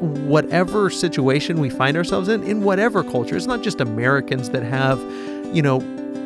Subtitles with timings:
[0.00, 3.36] whatever situation we find ourselves in, in whatever culture.
[3.36, 4.98] It's not just Americans that have,
[5.54, 5.78] you know,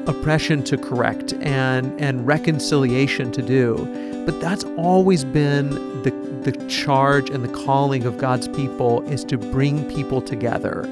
[0.06, 5.70] oppression to correct and and reconciliation to do, but that's always been
[6.02, 6.10] the
[6.42, 10.82] the charge and the calling of God's people is to bring people together.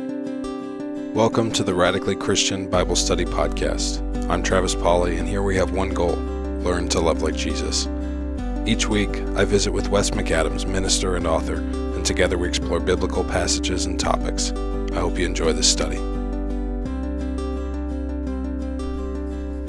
[1.15, 4.01] Welcome to the Radically Christian Bible Study Podcast.
[4.31, 6.17] I'm Travis Polly, and here we have one goal
[6.63, 7.87] learn to love like Jesus.
[8.65, 11.57] Each week, I visit with Wes McAdams, minister and author,
[12.03, 14.51] and together we explore biblical passages and topics.
[14.91, 15.99] I hope you enjoy this study.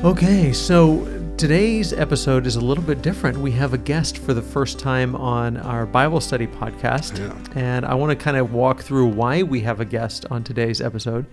[0.03, 1.05] Okay, so
[1.37, 3.37] today's episode is a little bit different.
[3.37, 7.35] We have a guest for the first time on our Bible study podcast, Yeah.
[7.53, 10.81] and I want to kind of walk through why we have a guest on today's
[10.81, 11.27] episode.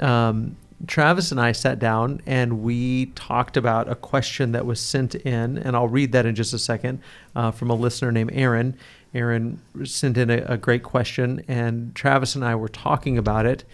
[0.00, 0.56] Um,
[0.86, 5.58] Travis and I sat down and we talked about a question that was sent in,
[5.58, 7.00] and I'll read that in just a second
[7.36, 8.76] uh, from a listener named Aaron.
[9.14, 13.64] Aaron sent in a, a great question, and Travis and I were talking about it.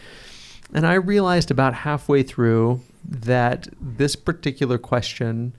[0.72, 5.52] And I realized about halfway through that this particular question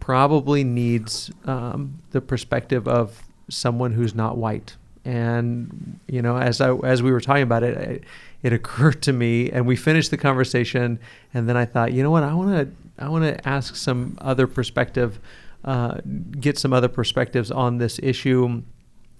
[0.00, 4.76] probably needs um, the perspective of someone who's not white.
[5.04, 8.04] And you know, as I as we were talking about it, it,
[8.42, 10.98] it occurred to me, and we finished the conversation,
[11.34, 14.16] and then I thought, you know what, I want to I want to ask some
[14.20, 15.18] other perspective,
[15.64, 15.98] uh,
[16.38, 18.62] get some other perspectives on this issue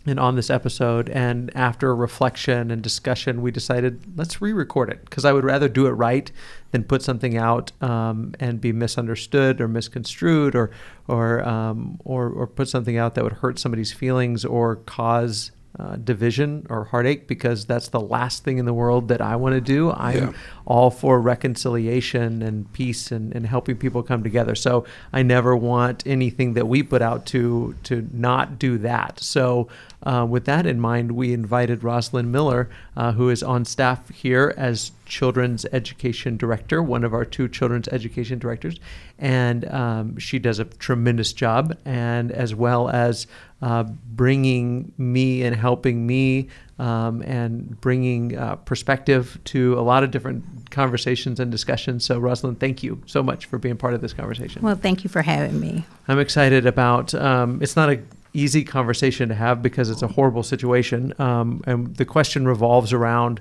[0.06, 5.24] and on this episode and after reflection and discussion we decided let's re-record it because
[5.24, 6.32] i would rather do it right
[6.72, 10.70] than put something out um, and be misunderstood or misconstrued or
[11.08, 15.96] or, um, or or put something out that would hurt somebody's feelings or cause uh,
[15.96, 19.60] division or heartache because that's the last thing in the world that I want to
[19.60, 19.90] do.
[19.92, 20.32] I'm Yeah.
[20.66, 24.54] all for reconciliation and peace and, and helping people come together.
[24.54, 29.18] So I never want anything that we put out to to not do that.
[29.20, 29.68] So
[30.04, 34.52] uh, with that in mind, we invited Rosalind Miller, uh, who is on staff here
[34.56, 38.80] as children's education director, one of our two children's education directors,
[39.18, 43.26] and um, she does a tremendous job, and as well as
[43.62, 50.10] uh, bringing me and helping me um, and bringing uh, perspective to a lot of
[50.10, 52.04] different conversations and discussions.
[52.04, 54.62] So, Rosalind, thank you so much for being part of this conversation.
[54.62, 55.84] Well, thank you for having me.
[56.08, 57.14] I'm excited about.
[57.14, 58.02] Um, it's not a
[58.34, 63.40] easy conversation to have because it's a horrible situation, um, and the question revolves around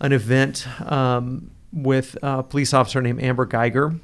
[0.00, 3.98] an event um, with a police officer named Amber Guyger,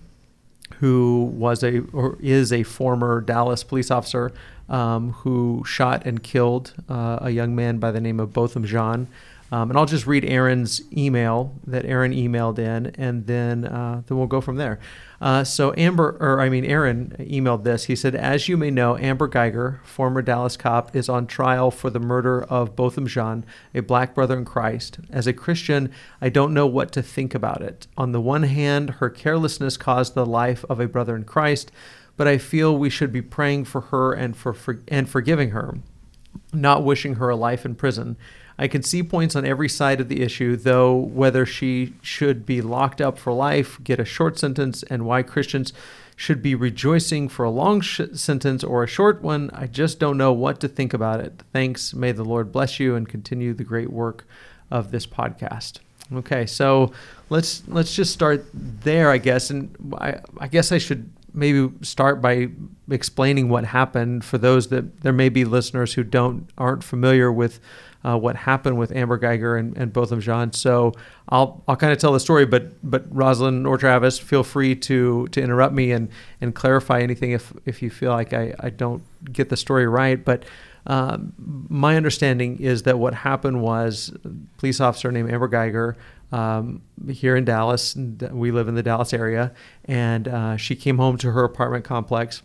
[0.80, 4.32] who was a or is a former Dallas police officer
[4.68, 9.08] um, who shot and killed uh, a young man by the name of Botham Jean.
[9.52, 14.16] Um, and I'll just read Aaron's email that Aaron emailed in, and then uh, then
[14.16, 14.80] we'll go from there.
[15.20, 17.84] Uh, so Amber, or I mean Aaron, emailed this.
[17.84, 21.90] He said, "As you may know, Amber Guyger, former Dallas cop, is on trial for
[21.90, 25.00] the murder of Botham Jean, a black brother in Christ.
[25.10, 27.86] As a Christian, I don't know what to think about it.
[27.98, 31.70] On the one hand, her carelessness caused the life of a brother in Christ,
[32.16, 35.76] but I feel we should be praying for her and for, for and forgiving her."
[36.52, 38.16] not wishing her a life in prison.
[38.62, 42.62] I can see points on every side of the issue, though whether she should be
[42.62, 45.72] locked up for life, get a short sentence, and why Christians
[46.14, 50.16] should be rejoicing for a long sh- sentence or a short one, I just don't
[50.16, 51.42] know what to think about it.
[51.52, 51.92] Thanks.
[51.92, 54.28] May the Lord bless you and continue the great work
[54.70, 55.80] of this podcast.
[56.14, 56.92] Okay, so
[57.30, 62.22] let's let's just start there, I guess, and I, I guess I should maybe start
[62.22, 62.50] by
[62.88, 67.58] explaining what happened for those that there may be listeners who don't aren't familiar with
[68.04, 70.52] uh, what happened with Amber Guyger and, and Botham Jean.
[70.52, 70.92] So
[71.28, 75.28] I'll I'll kind of tell the story, but but Rosalind or Travis, feel free to
[75.28, 76.08] to interrupt me and
[76.40, 79.02] and clarify anything if if you feel like I, I don't
[79.32, 80.22] get the story right.
[80.22, 80.44] But
[80.86, 81.32] um,
[81.68, 85.94] my understanding is that what happened was a police officer named Amber Guyger
[86.32, 87.94] um, here in Dallas.
[87.96, 89.52] We live in the Dallas area,
[89.84, 92.42] and uh, she came home to her apartment complex.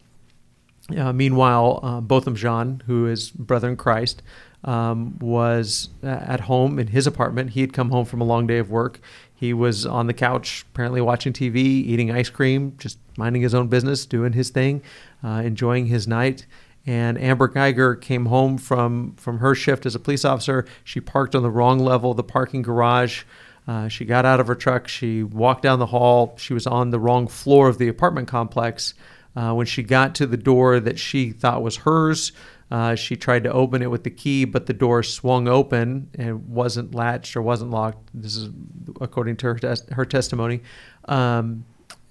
[0.95, 4.21] Uh, meanwhile, uh, Botham Jean, who is brother in Christ,
[4.67, 7.51] um, was uh, at home in his apartment.
[7.51, 8.99] He had come home from a long day of work.
[9.33, 13.67] He was on the couch, apparently watching TV, eating ice cream, just minding his own
[13.69, 14.83] business, doing his thing,
[15.23, 16.45] uh, enjoying his night.
[16.85, 20.65] And Amber Guyger came home from, from her shift as a police officer.
[20.83, 23.23] She parked on the wrong level of the parking garage.
[23.67, 24.87] Uh, she got out of her truck.
[24.87, 26.35] She walked down the hall.
[26.37, 28.93] She was on the wrong floor of the apartment complex.
[29.35, 32.31] Uh, when she got to the door that she thought was hers,
[32.69, 36.49] uh, she tried to open it with the key, but the door swung open and
[36.49, 38.09] wasn't latched or wasn't locked.
[38.13, 38.49] This is
[38.99, 40.61] according to her, tes- her testimony.
[41.05, 41.65] Um,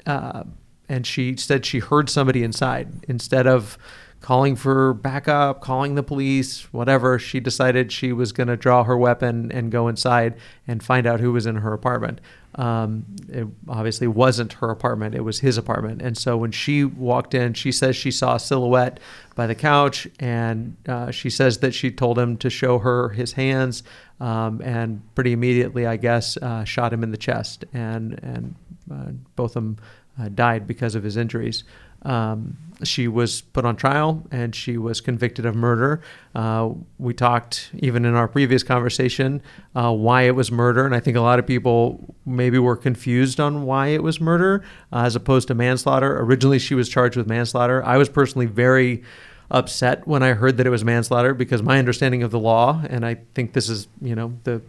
[0.07, 0.45] uh,
[0.89, 3.05] and she said she heard somebody inside.
[3.09, 3.77] Instead of
[4.21, 7.19] calling for backup, calling the police, whatever.
[7.19, 10.35] She decided she was going to draw her weapon and go inside
[10.67, 12.21] and find out who was in her apartment.
[12.57, 16.01] Um, it obviously wasn't her apartment, it was his apartment.
[16.01, 18.99] And so when she walked in, she says she saw a silhouette
[19.35, 23.33] by the couch, and uh, she says that she told him to show her his
[23.33, 23.83] hands,
[24.21, 28.55] um, and pretty immediately, I guess, uh, shot him in the chest, and, and
[28.91, 29.77] uh, Botham
[30.19, 31.65] uh, died because of his injuries.
[32.07, 36.01] Um, she was put on trial and she was convicted of murder.
[36.35, 39.43] Uh, we talked, even in our previous conversation,
[39.75, 40.85] uh, why it was murder.
[40.85, 44.63] And I think a lot of people maybe were confused on why it was murder
[44.93, 46.21] uh, as opposed to manslaughter.
[46.21, 47.83] Originally, she was charged with manslaughter.
[47.85, 49.03] I was personally very
[49.51, 53.07] upset when I heard that it was manslaughter because my understanding of the law, and
[53.07, 54.61] I think this is, you know, the,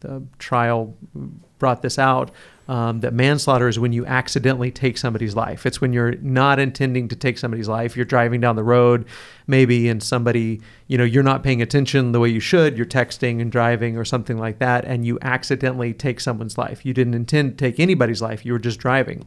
[0.00, 0.94] the trial
[1.58, 2.30] brought this out
[2.68, 5.66] um, that manslaughter is when you accidentally take somebody's life.
[5.66, 7.96] It's when you're not intending to take somebody's life.
[7.96, 9.06] You're driving down the road,
[9.46, 12.76] maybe, and somebody, you know, you're not paying attention the way you should.
[12.76, 16.86] You're texting and driving or something like that, and you accidentally take someone's life.
[16.86, 18.46] You didn't intend to take anybody's life.
[18.46, 19.26] You were just driving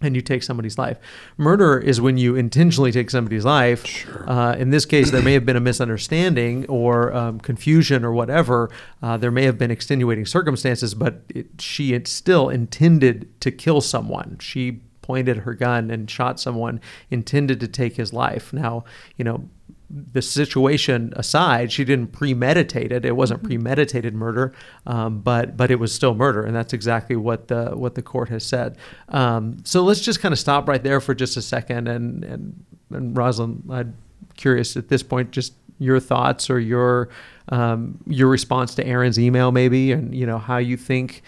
[0.00, 0.98] and you take somebody's life.
[1.36, 3.86] Murder is when you intentionally take somebody's life.
[3.86, 4.28] Sure.
[4.28, 8.70] Uh, in this case, there may have been a misunderstanding or um, confusion or whatever.
[9.02, 14.38] Uh, there may have been extenuating circumstances, but it, she still intended to kill someone.
[14.40, 16.80] She pointed her gun and shot someone,
[17.10, 18.52] intended to take his life.
[18.52, 18.84] Now,
[19.16, 19.48] you know,
[19.90, 23.04] the situation aside, she didn't premeditate it.
[23.04, 24.52] It wasn't premeditated murder,
[24.86, 28.28] um, but but it was still murder, and that's exactly what the what the court
[28.28, 28.78] has said.
[29.08, 32.64] Um, so let's just kind of stop right there for just a second, and and
[32.90, 33.96] and Rosalind, I'm
[34.36, 37.08] curious at this point, just your thoughts or your
[37.48, 41.22] um, your response to Aaron's email, maybe, and you know how you think.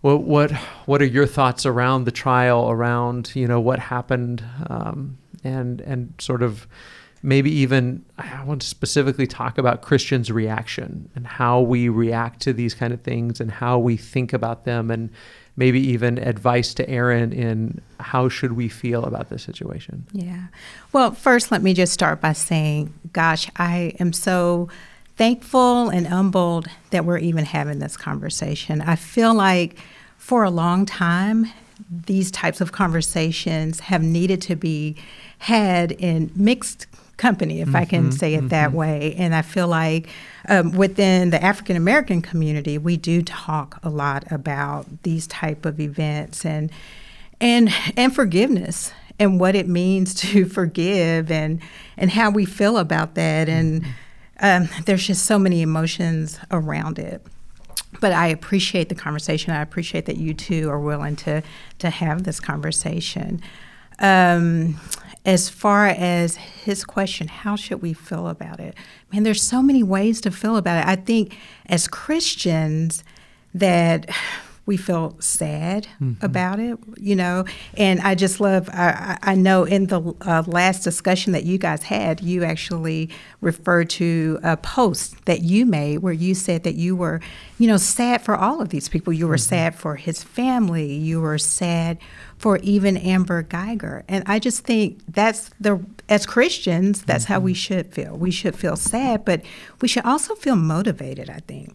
[0.00, 0.52] What what
[0.86, 6.14] what are your thoughts around the trial, around you know what happened, um, and and
[6.18, 6.66] sort of
[7.22, 12.52] maybe even I want to specifically talk about Christians' reaction and how we react to
[12.52, 15.10] these kind of things and how we think about them and
[15.56, 20.06] maybe even advice to Aaron in how should we feel about this situation.
[20.12, 20.46] Yeah.
[20.92, 24.68] Well, first let me just start by saying, gosh, I am so
[25.16, 28.80] thankful and humbled that we're even having this conversation.
[28.80, 29.76] I feel like
[30.16, 31.48] for a long time
[31.90, 34.96] these types of conversations have needed to be
[35.38, 36.86] had in mixed
[37.18, 38.48] company, if mm-hmm, I can mm-hmm, say it mm-hmm.
[38.48, 39.14] that way.
[39.18, 40.08] And I feel like
[40.48, 45.78] um, within the African American community, we do talk a lot about these type of
[45.78, 46.70] events and
[47.40, 51.60] and and forgiveness and what it means to forgive and
[51.98, 53.48] and how we feel about that.
[53.50, 53.84] And
[54.40, 57.26] um, there's just so many emotions around it
[58.00, 59.52] but I appreciate the conversation.
[59.52, 61.42] I appreciate that you two are willing to
[61.78, 63.40] to have this conversation.
[63.98, 64.80] Um,
[65.24, 68.74] as far as his question, how should we feel about it?
[69.12, 70.88] Man, there's so many ways to feel about it.
[70.88, 71.36] I think
[71.66, 73.04] as Christians
[73.52, 74.08] that
[74.68, 76.22] we felt sad mm-hmm.
[76.22, 77.46] about it, you know.
[77.78, 81.84] And I just love, I, I know in the uh, last discussion that you guys
[81.84, 83.08] had, you actually
[83.40, 87.22] referred to a post that you made where you said that you were,
[87.58, 89.10] you know, sad for all of these people.
[89.10, 89.48] You were mm-hmm.
[89.48, 91.96] sad for his family, you were sad
[92.36, 94.02] for even Amber Guyger.
[94.06, 97.32] And I just think that's the, as Christians, that's mm-hmm.
[97.32, 98.14] how we should feel.
[98.18, 99.40] We should feel sad, but
[99.80, 101.74] we should also feel motivated, I think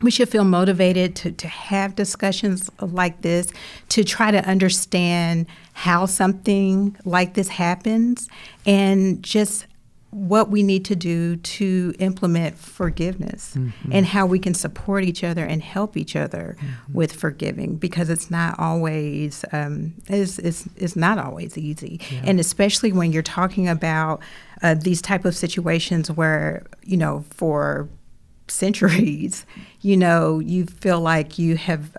[0.00, 3.52] we should feel motivated to, to have discussions like this,
[3.90, 8.28] to try to understand how something like this happens,
[8.64, 9.66] and just
[10.10, 13.92] what we need to do to implement forgiveness mm-hmm.
[13.92, 16.92] and how we can support each other and help each other mm-hmm.
[16.94, 22.22] with forgiving because it's not always um, it's, it's, it's not always easy yeah.
[22.24, 24.22] and especially when you're talking about
[24.62, 27.86] uh, these type of situations where you know for
[28.50, 29.44] centuries,
[29.80, 31.96] you know, you feel like you have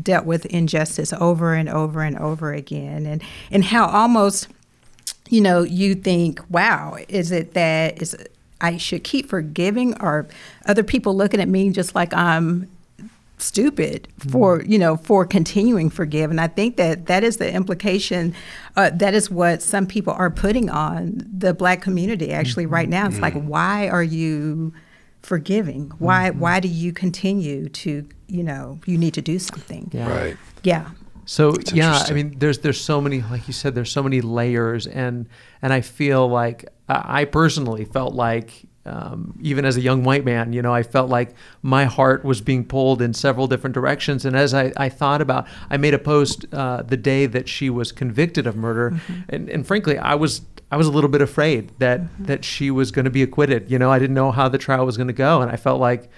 [0.00, 4.48] dealt with injustice over and over and over again, and and how almost,
[5.28, 8.16] you know, you think, wow, is it that is
[8.60, 10.28] I should keep forgiving, or
[10.66, 12.68] other people looking at me just like I'm
[13.42, 14.68] stupid for mm.
[14.68, 18.34] you know for continuing forgive and i think that that is the implication
[18.76, 22.74] uh, that is what some people are putting on the black community actually mm-hmm.
[22.74, 23.44] right now it's like mm.
[23.44, 24.72] why are you
[25.22, 25.92] forgiving?
[25.98, 26.40] Why mm-hmm.
[26.40, 29.90] why do you continue to you know you need to do something?
[29.92, 30.08] Yeah.
[30.08, 30.36] Right.
[30.62, 30.90] Yeah.
[31.24, 34.20] So That's yeah, I mean, there's there's so many like you said, there's so many
[34.20, 35.28] layers, and
[35.60, 40.52] and I feel like I personally felt like um, even as a young white man,
[40.52, 44.24] you know, I felt like my heart was being pulled in several different directions.
[44.24, 47.70] And as I, I thought about, I made a post uh, the day that she
[47.70, 49.20] was convicted of murder, mm-hmm.
[49.28, 50.40] and, and frankly, I was
[50.72, 52.24] I was a little bit afraid that mm-hmm.
[52.24, 53.70] that she was going to be acquitted.
[53.70, 55.80] You know, I didn't know how the trial was going to go, and I felt
[55.80, 56.08] like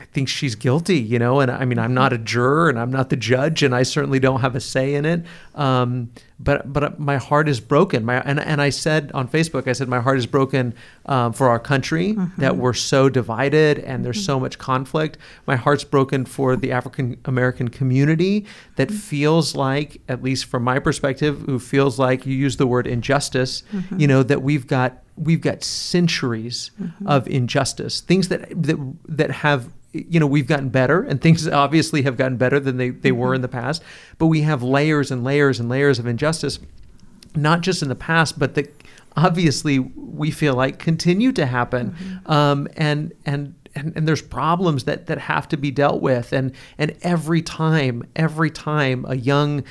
[0.00, 2.90] I think she's guilty, you know, and I mean, I'm not a juror and I'm
[2.90, 5.24] not the judge and I certainly don't have a say in it.
[5.54, 8.04] Um, but, but my heart is broken.
[8.04, 10.74] My, and, and I said on Facebook, I said, my heart is broken
[11.06, 12.40] um, for our country mm-hmm.
[12.40, 14.26] that we're so divided and there's mm-hmm.
[14.26, 15.18] so much conflict.
[15.46, 18.96] My heart's broken for the African American community that mm-hmm.
[18.96, 23.62] feels like, at least from my perspective, who feels like you use the word injustice,
[23.72, 23.98] mm-hmm.
[23.98, 27.06] you know, that we've got we've got centuries mm-hmm.
[27.06, 32.02] of injustice, things that that that have you know we've gotten better and things obviously
[32.02, 33.82] have gotten better than they, they were in the past
[34.18, 36.58] but we have layers and layers and layers of injustice
[37.34, 38.70] not just in the past but that
[39.16, 42.30] obviously we feel like continue to happen mm-hmm.
[42.30, 46.52] um, and and and, and there's problems that that have to be dealt with and
[46.76, 49.64] and every time every time a young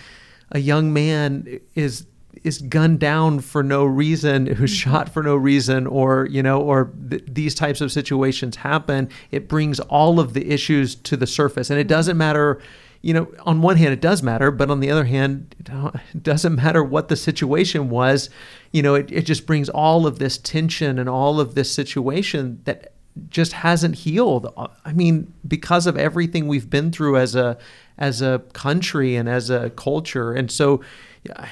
[0.51, 2.05] a young man is
[2.43, 4.91] is gunned down for no reason, who's mm-hmm.
[4.91, 9.47] shot for no reason, or you know, or th- these types of situations happen, it
[9.47, 12.61] brings all of the issues to the surface, and it doesn't matter.
[13.03, 16.55] You know, on one hand, it does matter, but on the other hand, it doesn't
[16.55, 18.29] matter what the situation was.
[18.71, 22.59] You know, it, it just brings all of this tension and all of this situation
[22.65, 22.93] that
[23.29, 24.51] just hasn't healed.
[24.83, 27.57] I mean, because of everything we've been through as a
[27.97, 30.81] as a country and as a culture, and so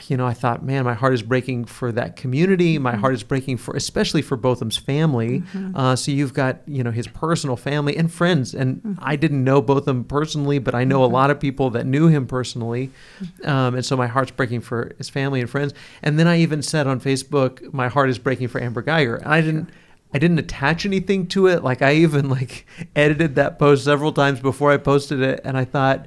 [0.08, 2.78] you know, I thought, man, my heart is breaking for that community.
[2.78, 3.02] My mm-hmm.
[3.02, 5.42] heart is breaking for, especially for Botham's family.
[5.42, 5.76] Mm-hmm.
[5.76, 8.54] Uh, so you've got, you know, his personal family and friends.
[8.54, 8.94] And mm-hmm.
[9.02, 11.14] I didn't know Botham personally, but I know a mm-hmm.
[11.14, 12.92] lot of people that knew him personally.
[13.20, 13.50] Mm-hmm.
[13.50, 15.74] Um, and so my heart's breaking for his family and friends.
[16.02, 19.18] And then I even said on Facebook, my heart is breaking for Amber Guyger.
[19.18, 19.70] And I didn't.
[20.14, 21.62] I didn't attach anything to it.
[21.62, 22.66] Like I even like
[22.96, 26.06] edited that post several times before I posted it, and I thought,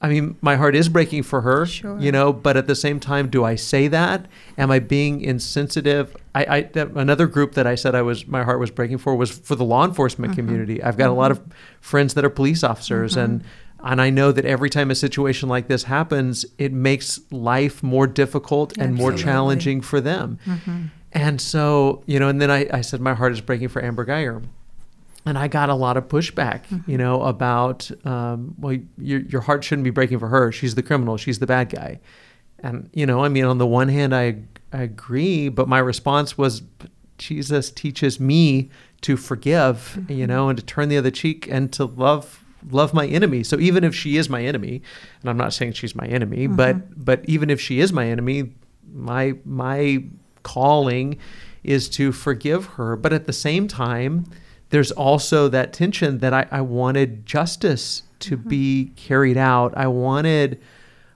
[0.00, 1.98] I mean, my heart is breaking for her, sure.
[1.98, 4.26] you know, but at the same time, do I say that?
[4.58, 6.14] Am I being insensitive?
[6.34, 9.30] I, I another group that I said I was my heart was breaking for was
[9.30, 10.40] for the law enforcement mm-hmm.
[10.40, 10.82] community.
[10.82, 11.12] I've got mm-hmm.
[11.12, 11.40] a lot of
[11.80, 13.20] friends that are police officers mm-hmm.
[13.20, 13.44] and
[13.82, 18.06] and I know that every time a situation like this happens, it makes life more
[18.06, 19.02] difficult and Absolutely.
[19.02, 20.38] more challenging for them.
[20.44, 20.82] Mm-hmm.
[21.12, 24.04] And so, you know, and then I, I said my heart is breaking for Amber
[24.04, 24.42] Guyger
[25.26, 26.88] and I got a lot of pushback, mm-hmm.
[26.90, 30.52] you know, about um, well, your your heart shouldn't be breaking for her.
[30.52, 31.16] She's the criminal.
[31.16, 32.00] She's the bad guy.
[32.60, 34.36] And you know, I mean, on the one hand, I,
[34.72, 36.62] I agree, but my response was,
[37.18, 38.70] Jesus teaches me
[39.02, 40.12] to forgive, mm-hmm.
[40.12, 43.42] you know, and to turn the other cheek and to love love my enemy.
[43.42, 44.80] So even if she is my enemy,
[45.20, 46.56] and I'm not saying she's my enemy, mm-hmm.
[46.56, 48.54] but but even if she is my enemy,
[48.92, 50.04] my my
[50.44, 51.18] calling
[51.64, 52.94] is to forgive her.
[52.94, 54.26] But at the same time
[54.76, 58.48] there's also that tension that I, I wanted justice to mm-hmm.
[58.50, 59.72] be carried out.
[59.74, 60.60] I wanted,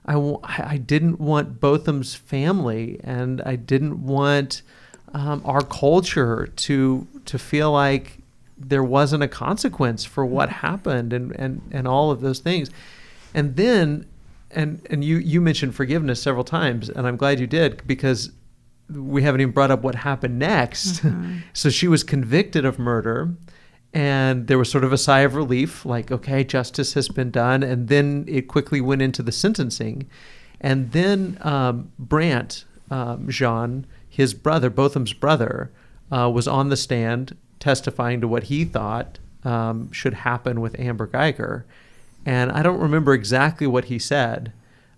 [0.07, 0.15] I,
[0.47, 4.63] I didn't want Botham's family, and I didn't want
[5.13, 8.17] um, our culture to to feel like
[8.57, 10.65] there wasn't a consequence for what mm-hmm.
[10.65, 12.71] happened, and and and all of those things.
[13.35, 14.07] And then,
[14.49, 18.31] and and you you mentioned forgiveness several times, and I'm glad you did because
[18.93, 21.01] we haven't even brought up what happened next.
[21.03, 21.39] Mm-hmm.
[21.53, 23.35] so she was convicted of murder,
[23.93, 27.61] and there was sort of a sigh of relief, like, okay, justice has been done.
[27.61, 30.09] And then it quickly went into the sentencing.
[30.61, 35.71] And then um, Brandt, um, Jean, his brother, Botham's brother,
[36.11, 41.07] uh, was on the stand testifying to what he thought um, should happen with Amber
[41.07, 41.63] Guyger.
[42.25, 44.53] And I don't remember exactly what he said,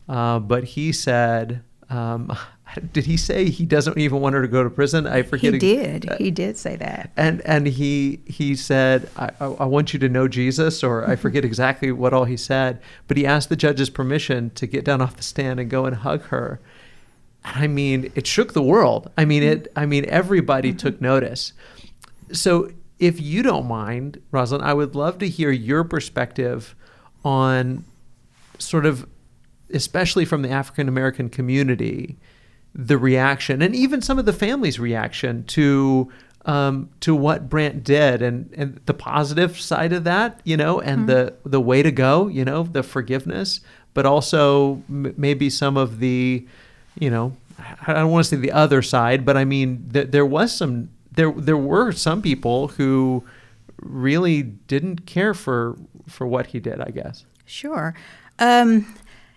[0.09, 2.35] uh, but he said, um,
[2.91, 5.05] did he say he doesn't even want her to go to prison?
[5.05, 5.53] I forget.
[5.53, 6.09] He did.
[6.09, 7.11] Uh, he did say that.
[7.15, 11.45] And and he he said, I, I want you to know Jesus, or I forget
[11.45, 15.15] exactly what all he said, but he asked the judge's permission to get down off
[15.15, 16.59] the stand and go and hug her.
[17.43, 19.11] I mean, it shook the world.
[19.17, 19.71] I mean, it.
[19.75, 20.77] I mean, everybody mm-hmm.
[20.77, 21.53] took notice.
[22.31, 26.75] So, if you don't mind, Rosalind, I would love to hear your perspective
[27.25, 27.83] on
[28.57, 29.07] sort of,
[29.73, 32.17] especially from the African American community
[32.75, 36.11] the reaction and even some of the family's reaction to
[36.45, 41.07] um, to what Brandt did and, and the positive side of that, you know, and
[41.07, 41.07] mm-hmm.
[41.07, 43.61] the the way to go, you know, the forgiveness,
[43.93, 46.45] but also m- maybe some of the,
[46.99, 47.37] you know,
[47.87, 50.89] I don't want to say the other side, but I mean th- there was some
[51.11, 53.23] there there were some people who
[53.81, 55.77] really didn't care for
[56.07, 56.81] for what he did.
[56.81, 57.25] I guess.
[57.45, 57.93] Sure.
[58.39, 58.95] Um,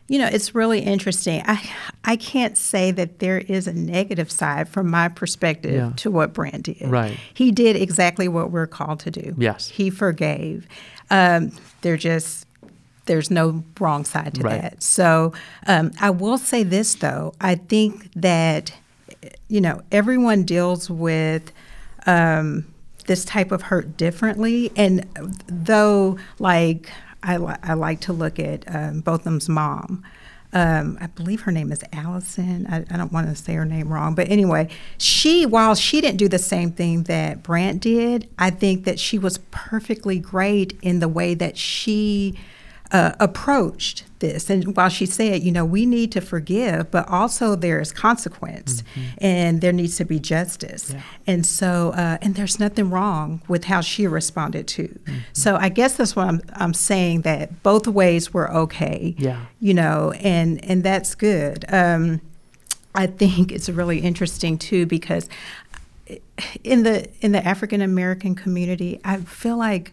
[0.08, 1.42] You know, it's really interesting.
[1.46, 1.68] I
[2.04, 5.92] I can't say that there is a negative side from my perspective Yeah.
[5.96, 6.82] to what Brandt did.
[6.88, 7.18] Right.
[7.34, 9.34] He did exactly what we're called to do.
[9.36, 9.68] Yes.
[9.68, 10.66] He forgave.
[11.10, 11.50] Um,
[11.82, 12.46] there just
[13.06, 14.62] there's no wrong side to Right.
[14.62, 14.82] that.
[14.82, 15.32] So
[15.66, 17.34] um, I will say this though.
[17.40, 18.72] I think that
[19.48, 21.52] you know everyone deals with
[22.06, 22.64] um,
[23.06, 25.04] this type of hurt differently, and
[25.48, 26.90] though like
[27.26, 30.02] I, li- I like to look at um, Botham's mom.
[30.52, 32.66] Um, I believe her name is Allison.
[32.68, 36.18] I, I don't want to say her name wrong, but anyway, she while she didn't
[36.18, 41.00] do the same thing that Brandt did, I think that she was perfectly great in
[41.00, 42.38] the way that she
[42.96, 44.48] uh, approached this.
[44.48, 48.82] And while she said, you know, we need to forgive, but also there's consequence
[49.18, 50.92] and there needs to be justice.
[50.94, 51.02] Yeah.
[51.26, 54.98] And so, uh, and there's nothing wrong with how she responded to.
[55.34, 59.14] So I guess that's what I'm, I'm saying that both ways were okay.
[59.18, 59.44] Yeah.
[59.60, 61.66] You know, and, and that's good.
[61.68, 62.22] Um,
[62.94, 65.28] I think it's really interesting too because
[66.64, 69.92] in the in the African American community, I feel like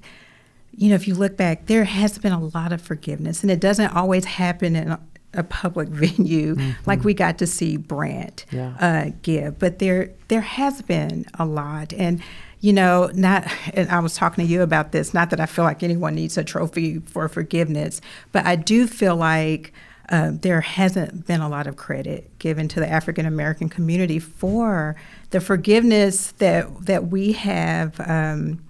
[0.75, 3.59] you know if you look back, there has been a lot of forgiveness, and it
[3.59, 4.99] doesn't always happen in a,
[5.35, 8.73] a public venue like we got to see Brandt Yeah.
[8.79, 12.21] uh, give, but there there has been a lot, and
[12.59, 13.45] you know, not.
[13.73, 15.13] And I was talking to you about this.
[15.13, 17.99] Not that I feel like anyone needs a trophy for forgiveness,
[18.31, 19.73] but I do feel like.
[20.09, 24.97] Uh, there hasn't been a lot of credit given to the African American community for
[25.29, 28.61] the forgiveness that that we have, um,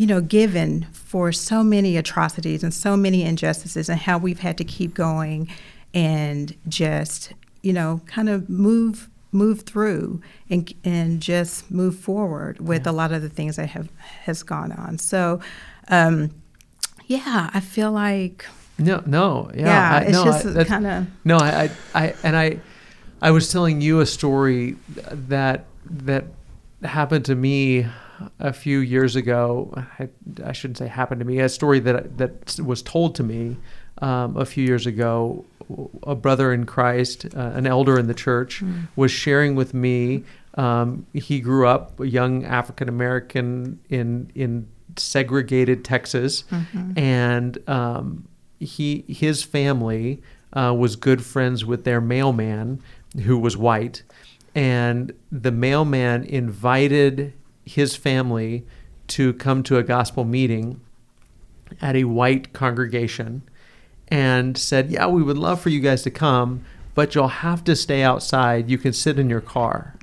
[0.00, 4.56] you know, given for so many atrocities and so many injustices, and how we've had
[4.56, 5.46] to keep going
[5.92, 12.86] and just, you know, kind of move move through and and just move forward with
[12.86, 13.90] a lot of the things that have
[14.24, 14.96] has gone on.
[14.96, 15.38] So,
[15.88, 16.30] um,
[17.06, 18.46] yeah, I feel like
[18.78, 22.58] No, no, yeah, Yeah, I- it's no, just kinda- No, I, I, I, and I,
[23.20, 24.76] I was telling you a story
[25.12, 26.24] that that
[26.82, 27.86] happened to me
[28.38, 29.72] a few years ago.
[29.98, 30.08] I,
[30.44, 31.40] I shouldn't say happened to me.
[31.40, 33.56] A story that that was told to me
[33.98, 35.44] um, a few years ago.
[36.02, 38.60] A brother in Christ, uh, an elder in the church,
[38.96, 40.24] was sharing with me.
[40.54, 46.44] Um, he grew up a young African American in in segregated Texas,
[46.96, 48.26] and um,
[48.58, 52.82] he his family uh, was good friends with their mailman,
[53.24, 54.02] who was white,
[54.56, 57.32] and the mailman invited
[57.70, 58.64] his family
[59.08, 60.80] to come to a gospel meeting
[61.80, 63.42] at a white congregation
[64.08, 67.76] and said, Yeah, we would love for you guys to come, but you'll have to
[67.76, 68.68] stay outside.
[68.68, 69.96] You can sit in your car.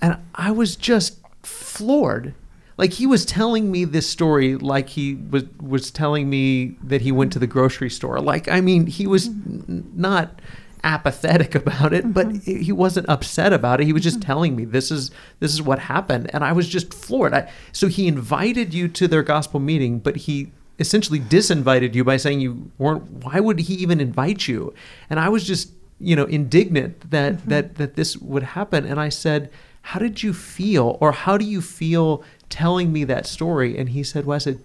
[0.00, 2.34] And I was just floored.
[2.76, 7.12] Like he was telling me this story like he was was telling me that he
[7.12, 8.20] went to the grocery store.
[8.20, 9.30] Like I mean, he was
[9.68, 10.40] not
[10.84, 12.60] apathetic about it, but mm-hmm.
[12.60, 13.84] he wasn't upset about it.
[13.84, 14.26] He was just mm-hmm.
[14.26, 17.34] telling me this is this is what happened, and I was just floored.
[17.34, 22.16] I, so he invited you to their gospel meeting, but he essentially disinvited you by
[22.16, 23.04] saying you weren't.
[23.24, 24.74] Why would he even invite you?
[25.10, 27.50] And I was just you know indignant that mm-hmm.
[27.50, 28.84] that that this would happen.
[28.84, 29.50] And I said,
[29.82, 34.02] "How did you feel, or how do you feel telling me that story?" And he
[34.02, 34.58] said, "Well, I said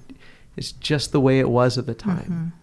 [0.56, 2.54] it's just the way it was at the time."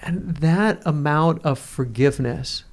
[0.00, 2.64] And that amount of forgiveness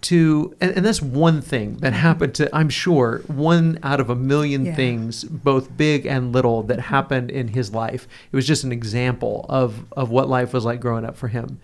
[0.00, 2.00] to and, and that's one thing that mm-hmm.
[2.00, 4.74] happened to i'm sure one out of a million Yeah.
[4.76, 8.06] things both big and little that happened in his life.
[8.30, 11.60] It was just an example of of what life was like growing up for him.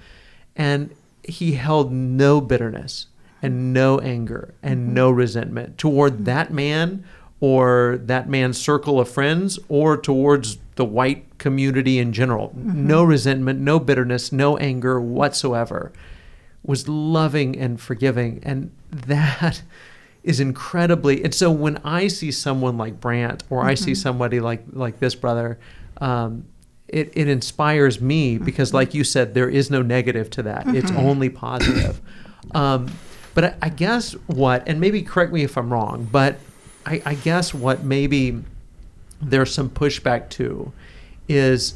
[0.57, 0.91] And
[1.23, 3.07] he held no bitterness
[3.41, 4.95] and no anger and mm-hmm.
[4.95, 6.25] no resentment toward mm-hmm.
[6.25, 7.05] that man
[7.45, 12.55] or that man's circle of friends or towards the white community in general.
[12.57, 15.93] No resentment, no bitterness, no anger whatsoever.
[16.63, 18.41] Was loving and forgiving.
[18.45, 19.63] And that
[20.23, 24.65] is incredibly and so when I see someone like Brandt or I see somebody like
[24.73, 25.59] like this brother,
[25.99, 26.47] um,
[26.89, 30.67] it, it inspires me because like you said, there is no negative to that.
[30.69, 32.01] It's only positive.
[32.55, 32.91] Um,
[33.35, 36.39] but I, I guess what, and maybe correct me if I'm wrong, but
[36.87, 38.43] I, I guess what maybe
[39.21, 40.73] there's some pushback to
[41.29, 41.75] is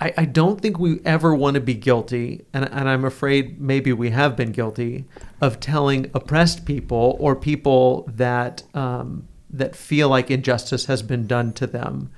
[0.00, 3.92] I, I don't think we ever want to be guilty, and, and I'm afraid maybe
[3.92, 5.06] we have been guilty
[5.40, 11.52] of telling oppressed people or people that um, that feel like injustice has been done
[11.54, 12.10] to them,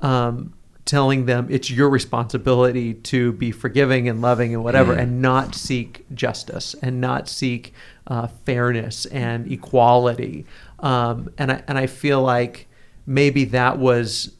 [0.00, 0.54] um,
[0.86, 6.06] telling them it's your responsibility to be forgiving and loving and whatever, and not seek
[6.14, 7.74] justice and not seek
[8.06, 10.46] uh, fairness and equality.
[10.82, 12.68] Um, and I and I feel like
[13.06, 14.32] maybe that was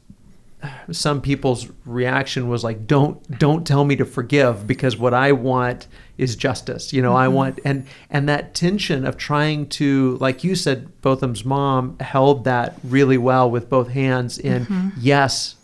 [0.91, 5.87] some people's reaction was like don't don't tell me to forgive because what I want
[6.19, 7.19] is justice you know mm-hmm.
[7.19, 12.45] I want and and that tension of trying to like you said Botham's mom held
[12.45, 14.89] that really well with both hands in mm-hmm.
[14.99, 15.57] yes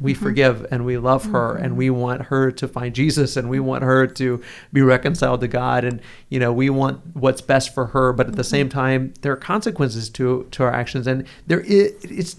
[0.00, 0.22] we mm-hmm.
[0.22, 1.64] forgive and we love her mm-hmm.
[1.64, 5.48] and we want her to find Jesus and we want her to be reconciled to
[5.48, 8.78] God and you know we want what's best for her but at the same mm-hmm.
[8.78, 12.36] time there are consequences to to our actions and there is, it's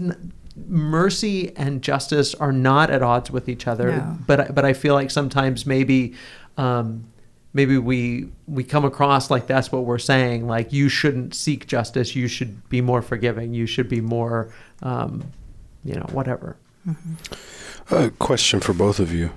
[0.68, 3.92] mercy and justice are not at odds with each other.
[3.92, 4.18] No.
[4.28, 6.16] But but I feel like sometimes maybe.
[6.58, 7.06] Um,
[7.54, 12.16] maybe we we come across like that's what we're saying like you shouldn't seek justice
[12.16, 15.24] you should be more forgiving you should be more um,
[15.84, 16.56] you know whatever
[16.88, 17.96] mm-hmm.
[17.96, 19.32] a question for both of you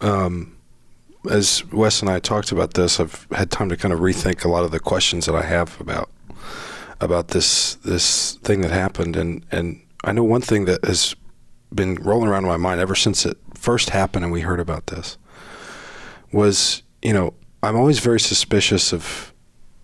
[0.00, 0.56] um,
[1.30, 4.48] as wes and i talked about this i've had time to kind of rethink a
[4.48, 6.10] lot of the questions that i have about
[7.00, 11.14] about this this thing that happened and and I know one thing that has
[11.74, 14.86] been rolling around in my mind ever since it first happened and we heard about
[14.86, 15.18] this
[16.32, 19.34] was, you know, I'm always very suspicious of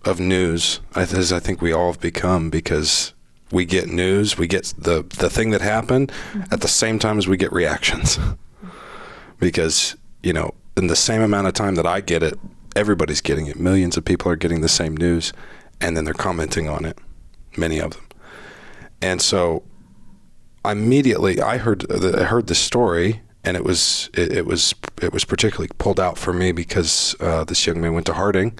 [0.05, 3.13] of news, as I think we all have become, because
[3.51, 6.53] we get news, we get the the thing that happened mm-hmm.
[6.53, 8.19] at the same time as we get reactions.
[9.39, 12.37] because you know, in the same amount of time that I get it,
[12.75, 13.59] everybody's getting it.
[13.59, 15.31] Millions of people are getting the same news,
[15.79, 16.97] and then they're commenting on it.
[17.55, 18.05] Many of them,
[19.01, 19.63] and so
[20.65, 25.13] immediately I heard the, I heard the story, and it was it, it, was it
[25.13, 28.57] was particularly pulled out for me because uh, this young man went to Harding.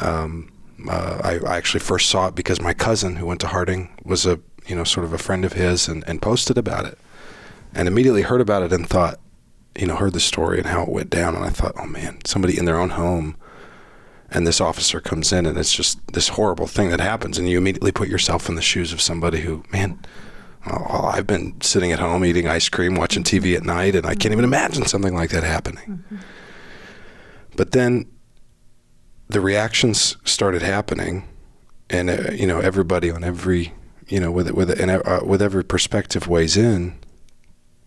[0.00, 0.50] Um,
[0.88, 4.26] uh, I, I, actually first saw it because my cousin who went to Harding was
[4.26, 6.98] a you know sort of a friend of his and, and posted about it,
[7.74, 9.18] and immediately heard about it and thought,
[9.78, 12.18] you know, heard the story and how it went down, and I thought, oh man,
[12.24, 13.36] somebody in their own home
[14.28, 17.58] and this officer comes in and it's just this horrible thing that happens and you
[17.58, 19.96] immediately put yourself in the shoes of somebody who man
[20.68, 24.14] Oh, I've been sitting at home eating ice cream, watching TV at night, and I
[24.14, 25.84] can't even imagine something like that happening.
[25.84, 26.16] Mm-hmm.
[27.56, 28.06] But then
[29.28, 31.28] the reactions started happening,
[31.90, 33.72] and uh, you know everybody on every
[34.08, 36.98] you know with with and uh, with every perspective weighs in,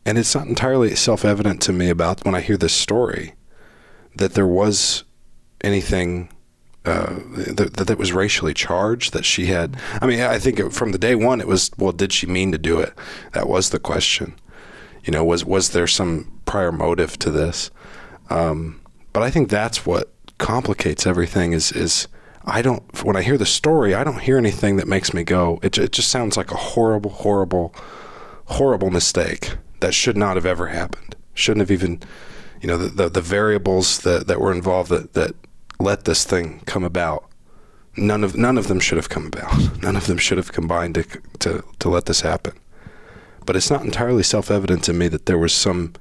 [0.05, 3.33] and it's not entirely self evident to me about when I hear this story
[4.15, 5.03] that there was
[5.61, 6.29] anything
[6.85, 10.97] uh, that, that was racially charged that she had i mean i think from the
[10.97, 12.93] day one it was well did she mean to do it?
[13.33, 14.33] That was the question.
[15.03, 17.69] You know was was there some prior motive to this?
[18.29, 22.07] Um, but i think that's what complicates everything is is
[22.45, 25.59] i don't when i hear the story i don't hear anything that makes me go
[25.61, 27.73] it, it just sounds like a horrible horrible
[28.45, 32.01] horrible mistake that should not have ever happened shouldn't have even
[32.61, 35.35] you know the, the, the variables that, that were involved that, that
[35.79, 37.25] let this thing come about.
[37.95, 39.81] None of none of them should have come about.
[39.81, 41.03] None of them should have combined to
[41.39, 42.53] to, to let this happen.
[43.45, 45.93] But it's not entirely self-evident to me that there was some,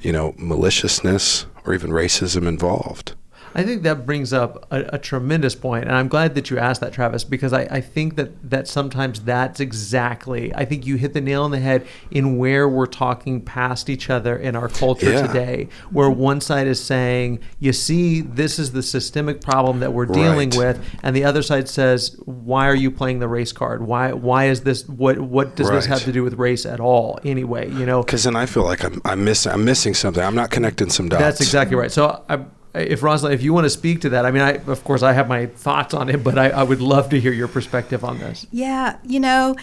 [0.00, 3.14] you know, maliciousness or even racism involved.
[3.58, 6.80] I think that brings up a, a, tremendous point, and I'm glad that you asked
[6.80, 10.54] that, Travis, because I, I, think that that sometimes that's exactly.
[10.54, 14.10] I think you hit the nail on the head in where we're talking past each
[14.10, 15.26] other in our culture yeah.
[15.26, 20.06] today, where one side is saying, "You see, this is the systemic problem that we're
[20.06, 20.76] dealing right.
[20.76, 23.84] with," and the other side says, "Why are you playing the race card?
[23.84, 24.88] Why why is this?
[24.88, 25.74] What what does right.
[25.74, 27.18] this have to do with race at all?
[27.24, 30.22] Anyway, you know?" Because then I feel like I'm I'm missing I'm missing something.
[30.22, 31.20] I'm not connecting some dots.
[31.20, 31.90] That's exactly right.
[31.90, 34.84] So I if Rosalind, if you want to speak to that, I mean, I of
[34.84, 37.48] course I have my thoughts on it, but I, I would love to hear your
[37.48, 38.46] perspective on this.
[38.50, 39.56] Yeah, you know,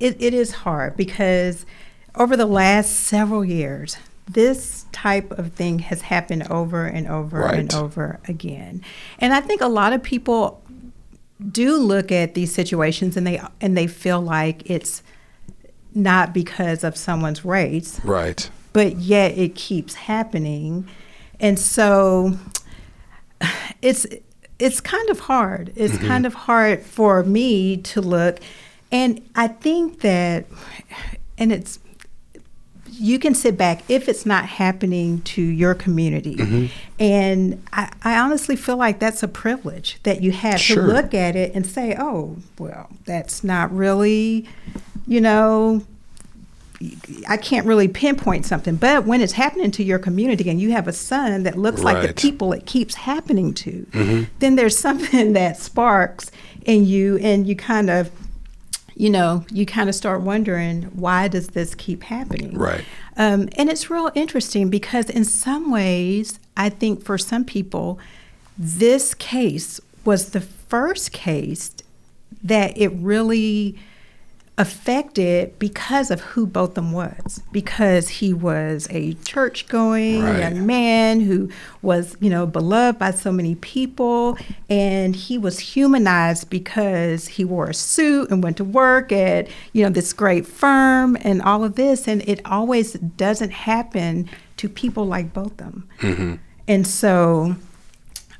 [0.00, 1.66] it, it is hard because
[2.14, 3.96] over the last several years,
[4.28, 7.58] this type of thing has happened over and over right.
[7.58, 8.82] and over again,
[9.18, 10.62] and I think a lot of people
[11.50, 15.02] do look at these situations and they and they feel like it's
[15.94, 18.48] not because of someone's race, right?
[18.72, 20.88] But yet it keeps happening
[21.40, 22.36] and so
[23.82, 24.06] it's
[24.58, 25.72] it's kind of hard.
[25.76, 26.06] It's mm-hmm.
[26.06, 28.40] kind of hard for me to look,
[28.90, 30.46] and I think that,
[31.36, 31.78] and it's
[32.98, 36.36] you can sit back if it's not happening to your community.
[36.36, 36.66] Mm-hmm.
[36.98, 40.82] And I, I, honestly feel like that's a privilege that you have sure.
[40.82, 44.48] to look at it and say, oh, well, that's not really,
[45.06, 45.84] you know,
[47.28, 50.86] I can't really pinpoint something, but when it's happening to your community and you have
[50.86, 51.94] a son that looks right.
[51.94, 54.24] like the people it keeps happening to, mm-hmm.
[54.40, 56.30] then there's something that sparks
[56.64, 58.10] in you, and you kind of,
[58.94, 62.56] you know, you kind of start wondering why does this keep happening?
[62.56, 62.84] Right.
[63.16, 67.98] Um, and it's real interesting because in some ways, I think for some people,
[68.58, 71.74] this case was the first case
[72.42, 73.78] that it really
[74.58, 80.40] affected because of who Botham was, because he was a church going Right.
[80.40, 81.50] young man who
[81.82, 84.38] was, you know, beloved by so many people.
[84.70, 89.84] And he was humanized because he wore a suit and went to work at, you
[89.84, 92.08] know, this great firm and all of this.
[92.08, 95.86] And it always doesn't happen to people like Botham.
[96.66, 97.56] And so,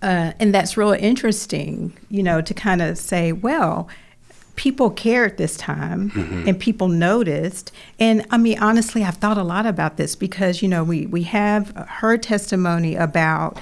[0.02, 3.88] uh, and that's really interesting, you know, to kind of say, well,
[4.56, 6.48] people cared this time mm-hmm.
[6.48, 7.70] and people noticed.
[8.00, 11.22] And I mean, honestly, I've thought a lot about this because, you know, we, we
[11.24, 13.58] have her testimony about,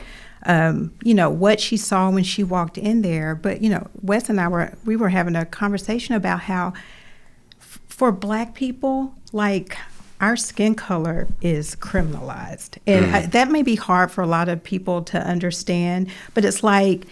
[0.46, 3.34] um, you know, what she saw when she walked in there.
[3.34, 6.72] But, you know, Wes and I were, we were having a conversation about how
[7.60, 9.76] f- for black people, like,
[10.20, 12.78] our skin color is criminalized.
[12.86, 16.62] And I, that may be hard for a lot of people to understand, but it's
[16.62, 17.06] like,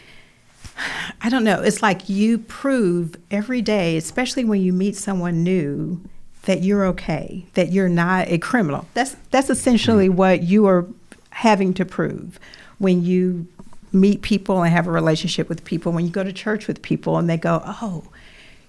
[1.21, 6.01] I don't know, it's like you prove every day, especially when you meet someone new,
[6.43, 8.87] that you're okay, that you're not a criminal.
[8.95, 10.17] That's that's essentially mm-hmm.
[10.17, 10.87] what you are
[11.31, 12.39] having to prove
[12.79, 13.47] when you
[13.93, 17.19] meet people and have a relationship with people, when you go to church with people
[17.19, 18.05] and they go, "Oh,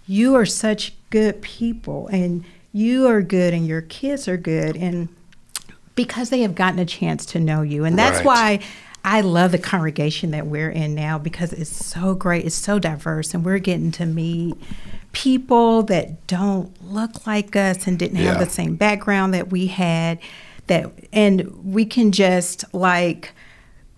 [0.06, 5.08] you are such good people and you are good and your kids are good and
[5.96, 8.26] because they have gotten a chance to know you and that's Right.
[8.26, 8.60] why
[9.04, 13.34] i love the congregation that we're in now because it's so great it's so diverse
[13.34, 14.56] and we're getting to meet
[15.12, 20.20] people that don't look like us and didn't have the same background that we had
[20.68, 23.34] that and we can just like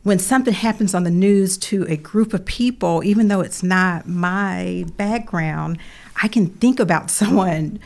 [0.05, 4.07] when something happens on the news to a group of people, even though it's not
[4.07, 5.79] my background,
[6.21, 7.79] I can think about someone.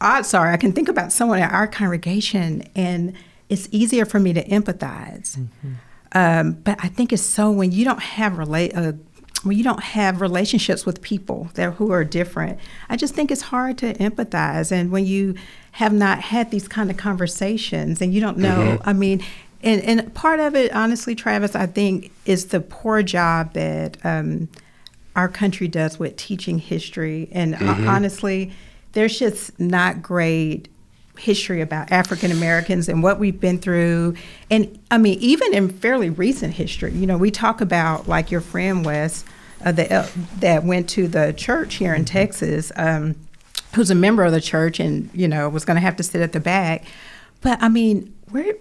[0.00, 3.12] Uh, sorry, I can think about someone at our congregation, and
[3.50, 5.36] it's easier for me to empathize.
[6.12, 8.76] Um, but I think it's so when you don't have relate.
[8.76, 8.92] Uh,
[9.44, 13.42] when you don't have relationships with people that who are different, I just think it's
[13.42, 14.72] hard to empathize.
[14.72, 15.36] And when you
[15.72, 19.22] have not had these kind of conversations and you don't know, I mean,
[19.62, 24.48] and, and part of it, honestly, Travis, I think is the poor job that um,
[25.14, 27.28] our country does with teaching history.
[27.32, 28.52] And uh, honestly,
[28.92, 30.68] there's just not great
[31.18, 34.14] history about African Americans and what we've been through.
[34.50, 38.40] And I mean, even in fairly recent history, you know, we talk about like your
[38.40, 39.24] friend Wes
[39.64, 43.16] uh, that, that went to the church here in Texas, um,
[43.74, 46.20] who's a member of the church and, you know, was going to have to sit
[46.22, 46.84] at the back.
[47.40, 48.56] But I mean, we're,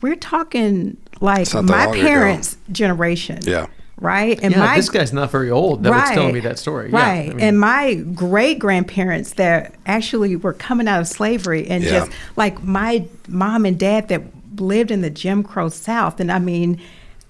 [0.00, 2.02] we're talking like my long ago.
[2.02, 3.40] parents' generation.
[3.42, 3.66] Yeah.
[4.00, 4.38] Right?
[4.42, 5.82] And yeah, my this guy's not very old.
[5.82, 6.90] That was telling me that story.
[6.90, 7.30] Yeah, Right.
[7.30, 11.90] I mean- and my great grandparents that actually were coming out of slavery and Yeah.
[11.90, 14.22] just like my mom and dad that
[14.58, 16.18] lived in the Jim Crow South.
[16.18, 16.80] And I mean,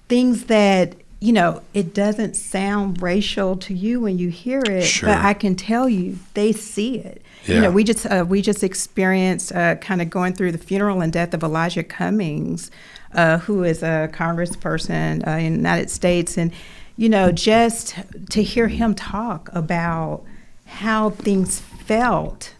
[0.07, 5.09] things that, you know, it doesn't sound racial to you when you hear it, Sure.
[5.09, 7.21] but I can tell you they see it.
[7.47, 11.01] You know, we just uh, we just experienced uh, kind of going through the funeral
[11.01, 12.69] and death of Elijah Cummings,
[13.13, 16.51] uh, who is a congressperson uh, in the United States, and
[16.97, 17.95] you know, just
[18.29, 20.23] to hear him talk about
[20.65, 22.53] how things felt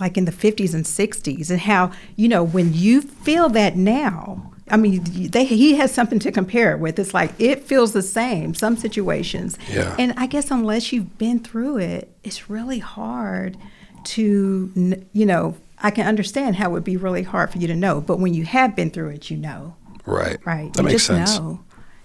[0.00, 4.52] like in the 50s and 60s and how you know when you feel that now
[4.70, 6.98] i mean they, he has something to compare it with.
[6.98, 9.58] It's like it feels the same some situations.
[9.70, 9.94] Yeah.
[9.98, 13.56] and i guess unless you've been through it it's really hard
[14.04, 17.74] to you know i can understand how it would be really hard for you to
[17.76, 19.74] know but when you have been through it you know
[20.06, 20.38] Right.
[20.44, 21.38] right That you makes just sense.
[21.38, 21.60] know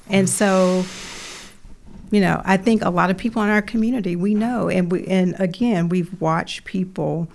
[0.09, 0.85] and so
[2.11, 5.05] you know i think a lot of people in our community we know and we
[5.07, 7.27] and again we've watched people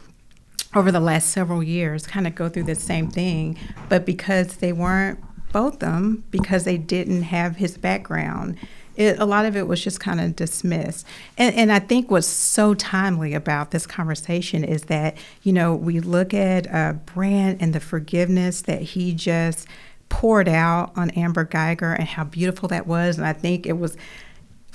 [0.74, 4.72] over the last several years kind of go through the same thing but because they
[4.72, 5.18] weren't
[5.52, 8.56] Botham because they didn't have his background
[8.96, 11.06] it, a lot of it was just kind of dismissed
[11.38, 16.00] and, and i think what's so timely about this conversation is that you know we
[16.00, 19.66] look at uh, Brandt and the forgiveness that he just
[20.08, 23.96] poured out on Amber Guyger and how beautiful that was and i think it was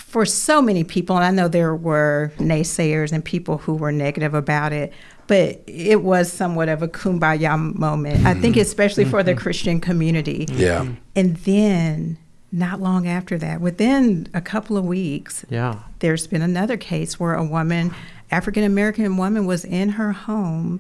[0.08, 4.34] for so many people, and I know there were naysayers and people who were negative
[4.34, 4.94] about it,
[5.28, 8.26] but it was somewhat of a kumbaya moment.
[8.26, 10.48] I think, especially for the Christian community.
[10.50, 10.88] Yeah.
[11.16, 12.18] And then,
[12.52, 15.80] not long after that, within a couple of weeks, yeah.
[16.00, 17.94] there's been another case where a woman,
[18.32, 20.80] African American woman, was in her home,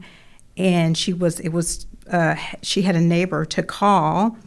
[0.55, 4.37] and she was it was uh, she had a neighbor to call.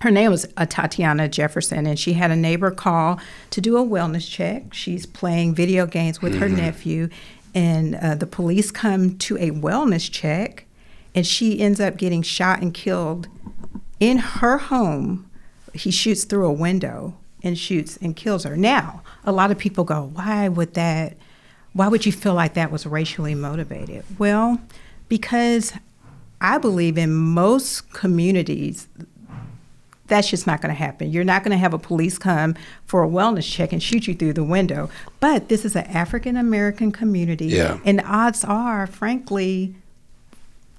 [0.00, 3.18] Her name was uh, Tatiana Jefferson, and she had a neighbor call
[3.50, 4.72] to do a wellness check.
[4.72, 7.08] She's playing video games with her nephew,
[7.54, 10.66] and uh, the police come to a wellness check,
[11.14, 13.28] and she ends up getting shot and killed
[13.98, 15.29] in her home.
[15.72, 18.56] He shoots through a window and shoots and kills her.
[18.56, 21.16] Now, a lot of people go, "Why would that?
[21.72, 24.04] why would you feel like that was racially motivated?
[24.18, 24.60] Well,
[25.08, 25.72] because
[26.40, 28.88] I believe in most communities,
[30.06, 31.10] that's just not going to happen.
[31.10, 32.56] You're not going to have a police come
[32.86, 34.90] for a wellness check and shoot you through the window.
[35.20, 37.46] But this is an African American community.
[37.46, 37.78] Yeah.
[37.84, 39.76] And odds are, frankly,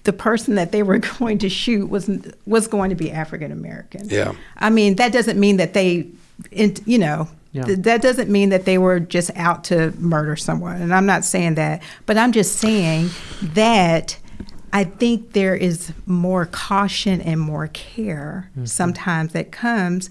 [0.04, 2.10] the person that they were going to shoot was
[2.46, 4.10] was going to be African American.
[4.10, 4.34] Yeah.
[4.58, 6.08] I mean, that doesn't mean that they,
[6.52, 7.64] you know, Yeah.
[7.64, 10.82] th- that doesn't mean that they were just out to murder someone.
[10.82, 13.10] And I'm not saying that, but I'm just saying
[13.42, 14.18] that
[14.74, 18.66] I think there is more caution and more care mm-hmm.
[18.66, 20.10] sometimes that comes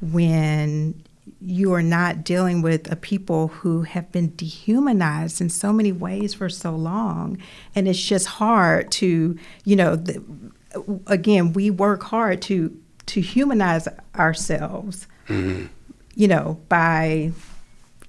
[0.00, 1.02] when
[1.44, 6.34] you are not dealing with a people who have been dehumanized in so many ways
[6.34, 7.38] for so long
[7.74, 10.22] and it's just hard to you know the,
[11.06, 12.76] again we work hard to
[13.06, 15.66] to humanize ourselves mm-hmm.
[16.14, 17.30] you know by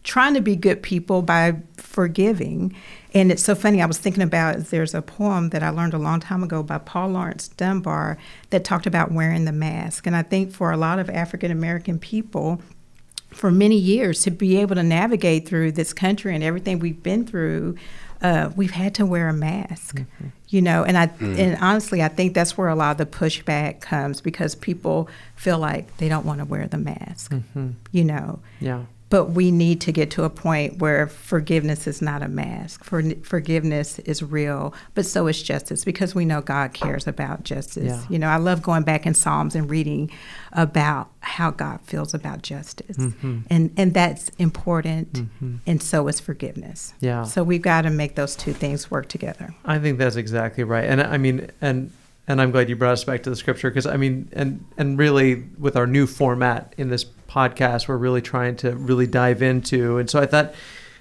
[0.06, 2.74] trying to be good people by forgiving.
[3.14, 3.82] And it's so funny.
[3.82, 6.78] I was thinking about there's a poem that I learned a long time ago by
[6.78, 8.18] Paul Laurence Dunbar
[8.52, 10.06] that talked about wearing the mask.
[10.06, 12.62] And I think for a lot of African American people,
[13.36, 17.26] for many years, to be able to navigate through this country and everything we've been
[17.26, 17.76] through,
[18.22, 19.98] uh, we've had to wear a mask.
[19.98, 20.28] Mm-hmm.
[20.48, 21.38] You know, and I mm.
[21.38, 25.60] and honestly, I think that's where a lot of the pushback comes because people feel
[25.60, 27.32] like they don't want to wear the mask.
[27.32, 27.72] Mm-hmm.
[27.92, 28.86] You know, Yeah.
[29.10, 32.84] But we need to get to a point where forgiveness is not a mask.
[32.84, 37.84] For, forgiveness is real, but so is justice because we know God cares about justice.
[37.86, 38.04] Yeah.
[38.10, 40.10] You know, I love going back in Psalms and reading
[40.54, 43.40] about how God feels about justice, Mm-hmm.
[43.50, 45.30] and and that's important.
[45.68, 46.94] And so is forgiveness.
[47.00, 47.24] Yeah.
[47.24, 49.54] So we've got to make those two things work together.
[49.66, 50.86] I think that's exactly right.
[50.86, 51.92] And I mean, and
[52.28, 54.98] and I'm glad you brought us back to the scripture because I mean, and and
[54.98, 59.98] really with our new format in this podcast, we're really trying to really dive into.
[59.98, 60.54] And so I thought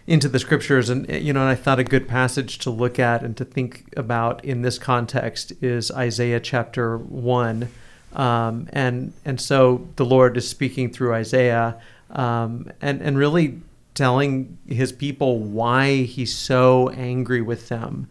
[0.06, 3.22] into the scriptures, and you know, and I thought a good passage to look at
[3.22, 7.68] and to think about in this context is Isaiah chapter one.
[8.12, 13.60] Um, and and so the Lord is speaking through Isaiah, um, and and really
[13.94, 18.08] telling his people why he's so angry with them.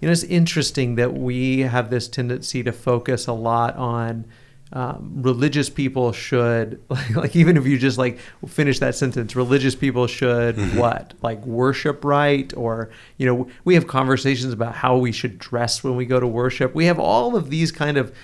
[0.00, 4.24] You know, it's interesting that we have this tendency to focus a lot on
[4.72, 9.74] um, religious people should like, like even if you just like finish that sentence religious
[9.74, 11.14] people should what?
[11.22, 12.52] Like worship right?
[12.56, 16.26] Or you know we have conversations about how we should dress when we go to
[16.26, 16.74] worship.
[16.74, 18.14] We have all of these kind of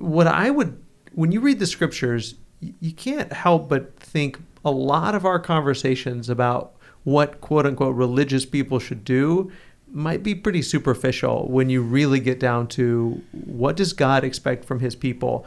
[0.00, 5.14] what i would when you read the scriptures you can't help but think a lot
[5.14, 6.72] of our conversations about
[7.04, 9.50] what quote unquote religious people should do
[9.92, 14.78] might be pretty superficial when you really get down to what does God expect from
[14.78, 15.44] his people.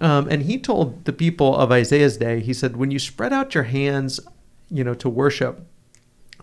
[0.00, 3.54] Um, and he told the people of Isaiah's day, he said, when you spread out
[3.54, 4.20] your hands,
[4.68, 5.66] you know, to worship,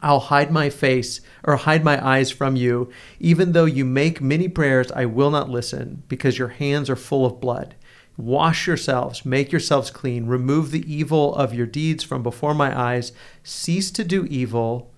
[0.01, 2.89] I'll hide my face or hide my eyes from you.
[3.19, 7.25] Even though you make many prayers, I will not listen because your hands are full
[7.25, 7.75] of blood.
[8.17, 13.11] Wash yourselves, make yourselves clean, remove the evil of your deeds from before my eyes.
[13.43, 14.91] Cease to do evil,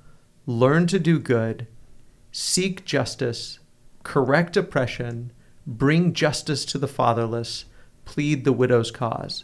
[0.46, 1.68] learn to do good,
[2.32, 3.60] seek justice,
[4.04, 5.32] correct oppression,
[5.66, 7.66] bring justice to the fatherless,
[8.06, 9.44] plead the widow's cause.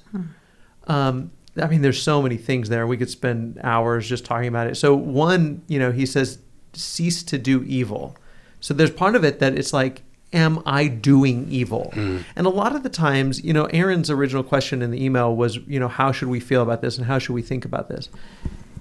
[0.87, 2.87] Um, I mean, there's so many things there.
[2.87, 4.75] We could spend hours just talking about it.
[4.75, 6.39] So, one, you know, he says,
[6.73, 8.15] cease to do evil.
[8.59, 11.91] So, there's part of it that it's like, am I doing evil?
[12.35, 15.57] And a lot of the times, you know, Aaron's original question in the email was,
[15.67, 18.09] you know, how should we feel about this and how should we think about this?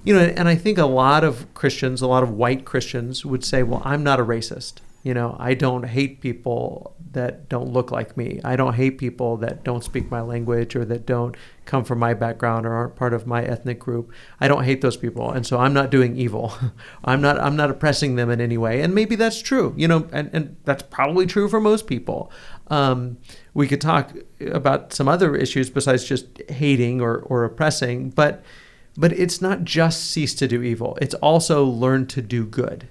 [0.05, 3.45] You know, and I think a lot of Christians, a lot of white Christians would
[3.45, 4.75] say, well, I'm not a racist.
[5.03, 8.41] You know, I don't hate people that don't look like me.
[8.45, 12.15] I don't hate people that don't speak my language or that don't come from my
[12.15, 14.13] background or aren't part of my ethnic group.
[14.41, 16.53] I don't hate those people, and so I'm not doing evil.
[17.05, 18.83] I'm not I'm not oppressing them in any way.
[18.83, 19.73] And maybe that's true.
[19.77, 22.31] You know, and, and that's probably true for most people.
[22.67, 23.19] Um,
[23.55, 28.43] we could talk about some other issues besides just hating or, or oppressing, but
[28.97, 30.99] but it's not just cease to do evil.
[31.01, 32.89] It's also learn to do good.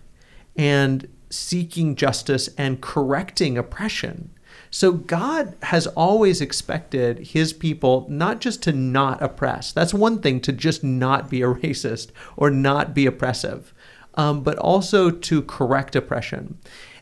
[0.55, 4.31] And seeking justice and correcting oppression.
[4.69, 9.71] So God has always expected his people not just to not oppress.
[9.71, 13.73] That's one thing to just not be a racist or not be oppressive,
[14.15, 16.57] um, but also to correct oppression.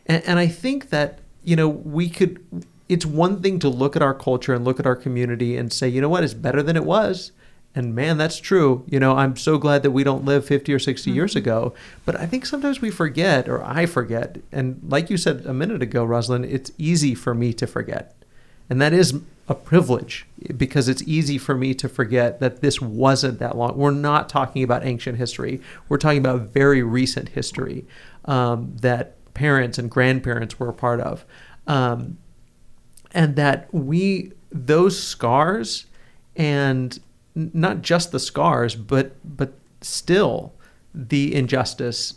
[0.06, 4.02] And, and I think that, you know, we could, it's one thing to look at
[4.02, 6.76] our culture and look at our community and say, you know what, it's better than
[6.76, 7.32] it was.
[7.76, 8.84] And man, that's true.
[8.88, 11.74] You know, I'm so glad that we don't live 50 or 60 years ago.
[12.06, 14.38] But I think sometimes we forget, or I forget.
[14.50, 18.14] And like you said a minute ago, Rosalind, it's easy for me to forget.
[18.70, 23.40] And that is a privilege because it's easy for me to forget that this wasn't
[23.40, 23.76] that long.
[23.76, 25.60] We're not talking about ancient history.
[25.90, 27.84] We're talking about very recent history
[28.24, 31.26] um, that parents and grandparents were a part of.
[31.66, 32.16] Um,
[33.12, 35.84] and that we, those scars,
[36.36, 36.98] and
[37.36, 40.52] not just the scars, but, but still
[40.94, 42.14] the injustice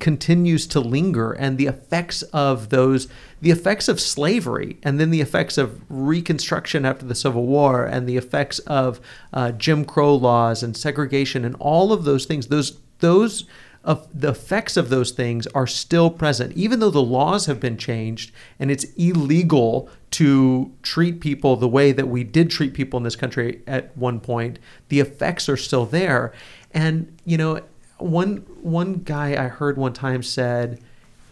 [0.00, 3.06] continues to linger and the effects of those
[3.40, 8.08] the effects of slavery and then the effects of reconstruction after the civil war and
[8.08, 9.00] the effects of
[9.32, 13.44] uh, jim crow laws and segregation and all of those things those those
[13.86, 17.78] of the effects of those things are still present even though the laws have been
[17.78, 23.04] changed and it's illegal to treat people the way that we did treat people in
[23.04, 24.58] this country at one point
[24.88, 26.32] the effects are still there
[26.74, 27.60] and you know
[27.98, 30.80] one one guy I heard one time said,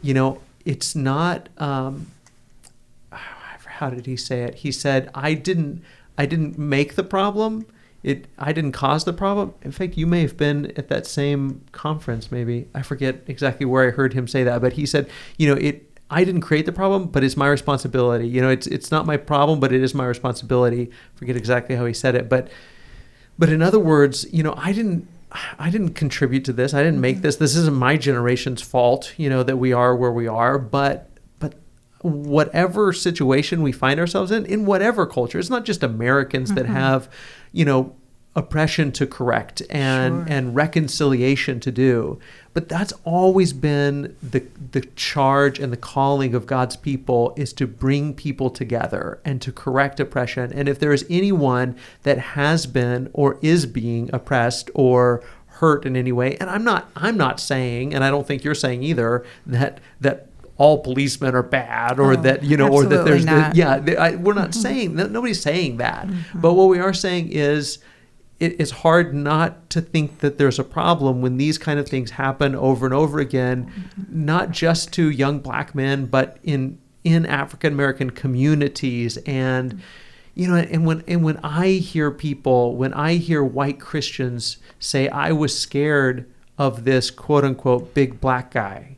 [0.03, 1.49] you know, it's not.
[1.59, 2.11] Um,
[3.11, 4.57] how did he say it?
[4.57, 5.83] He said, "I didn't,
[6.17, 7.67] I didn't make the problem.
[8.05, 9.55] It, I didn't cause the problem.
[9.63, 12.31] In fact, you may have been at that same conference.
[12.31, 15.61] Maybe I forget exactly where I heard him say that, but he said, you know,
[15.61, 18.29] it." I didn't create the problem, but it's my responsibility.
[18.29, 20.91] You know, it's it's not my problem, but it is my responsibility.
[20.91, 22.51] I forget exactly how he said it, but
[23.39, 25.09] but in other words, you know, I didn't
[25.59, 26.75] I didn't contribute to this.
[26.75, 27.23] I didn't make mm-hmm.
[27.23, 27.37] this.
[27.37, 30.59] This isn't my generation's fault, you know, that we are where we are.
[30.59, 31.14] But but
[32.05, 36.59] whatever situation we find ourselves in, in whatever culture, it's not just Americans mm-hmm.
[36.59, 37.09] that have,
[37.53, 37.95] you know,
[38.37, 40.37] oppression to correct and sure.
[40.37, 42.19] and reconciliation to do
[42.53, 47.67] but that's always been the the charge and the calling of God's people is to
[47.67, 53.09] bring people together and to correct oppression and if there is anyone that has been
[53.13, 57.95] or is being oppressed or hurt in any way and I'm not I'm not saying
[57.95, 60.27] and I don't think you're saying either that that
[60.57, 64.15] all policemen are bad or oh, that you know or that there's the, yeah I,
[64.15, 64.61] we're not mm-hmm.
[64.61, 66.07] saying that nobody's saying that.
[66.07, 66.41] Mm-hmm.
[66.41, 67.79] but what we are saying is
[68.41, 72.13] it is hard not to think that there's a problem when these kind of things
[72.13, 77.73] happen over and over again, not just to young black men, but in in African
[77.73, 79.17] American communities.
[79.19, 79.83] And
[80.35, 85.09] you know and when and when I hear people when I hear white Christians say
[85.09, 86.29] I was scared
[86.59, 88.94] of this quote unquote big black guy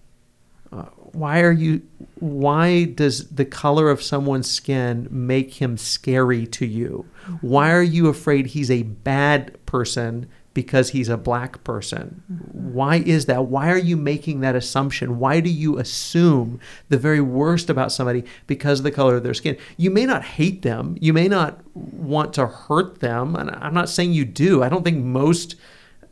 [1.17, 1.83] why are you
[2.19, 7.07] why does the color of someone's skin make him scary to you?
[7.41, 12.23] Why are you afraid he's a bad person because he's a black person?
[12.53, 13.47] Why is that?
[13.47, 15.19] Why are you making that assumption?
[15.19, 19.35] Why do you assume the very worst about somebody because of the color of their
[19.35, 19.59] skin?
[19.77, 23.91] You may not hate them, you may not want to hurt them, and I'm not
[23.91, 24.63] saying you do.
[24.63, 25.57] I don't think most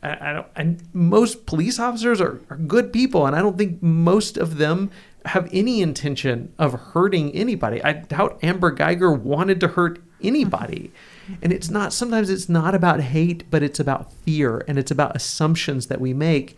[0.05, 4.37] I, don't, and most police officers are, are good people, and I don't think most
[4.37, 4.91] of them
[5.25, 7.83] have any intention of hurting anybody.
[7.83, 10.91] I doubt Amber Guyger wanted to hurt anybody.
[11.23, 11.33] Mm-hmm.
[11.41, 15.15] And it's not, sometimes it's not about hate, but it's about fear and it's about
[15.15, 16.57] assumptions that we make.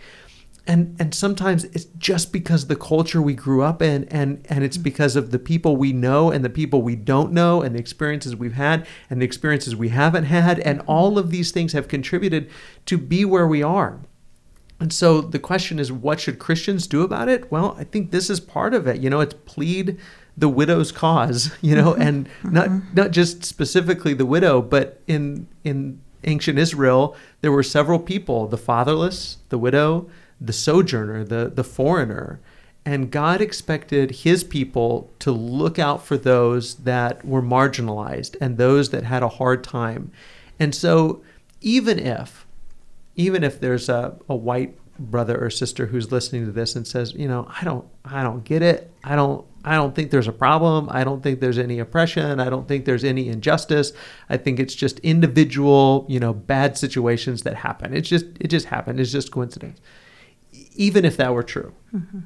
[0.67, 4.77] And, and sometimes it's just because the culture we grew up in and, and it's
[4.77, 8.35] because of the people we know and the people we don't know and the experiences
[8.35, 12.49] we've had and the experiences we haven't had and all of these things have contributed
[12.85, 14.01] to be where we are
[14.79, 17.51] and so the question is, what should Christians do about it?
[17.51, 19.01] Well, I think this is part of it.
[19.01, 19.97] You know, it's plead
[20.37, 21.51] the widow's cause.
[21.61, 22.01] You know, mm-hmm.
[22.01, 22.93] and not mm-hmm.
[22.93, 28.57] not just specifically the widow, but in in ancient Israel, there were several people: the
[28.57, 30.09] fatherless, the widow,
[30.39, 32.39] the sojourner, the the foreigner.
[32.85, 38.91] And God expected his people to look out for those that were marginalized and those
[38.91, 40.09] that had a hard time.
[40.57, 41.21] And so,
[41.59, 42.47] even if
[43.15, 47.13] even if there's a, a white brother or sister who's listening to this and says,
[47.13, 48.91] you know, I don't I don't get it.
[49.03, 50.87] I don't I don't think there's a problem.
[50.89, 52.39] I don't think there's any oppression.
[52.39, 53.91] I don't think there's any injustice.
[54.29, 57.93] I think it's just individual, you know, bad situations that happen.
[57.93, 58.99] It's just it just happened.
[58.99, 59.81] It's just coincidence.
[60.77, 61.73] Even if that were true.
[61.93, 62.19] Mm-hmm.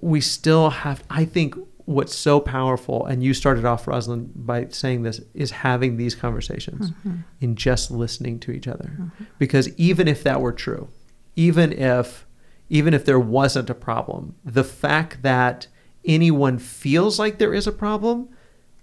[0.00, 1.54] We still have I think
[1.84, 6.90] what's so powerful, and you started off, Rosalind, by saying this, is having these conversations
[6.90, 7.16] mm-hmm.
[7.40, 8.92] in just listening to each other.
[8.94, 9.24] Mm-hmm.
[9.38, 10.88] Because even if that were true,
[11.36, 12.26] even if
[12.68, 15.66] even if there wasn't a problem, the fact that
[16.04, 18.28] anyone feels like there is a problem,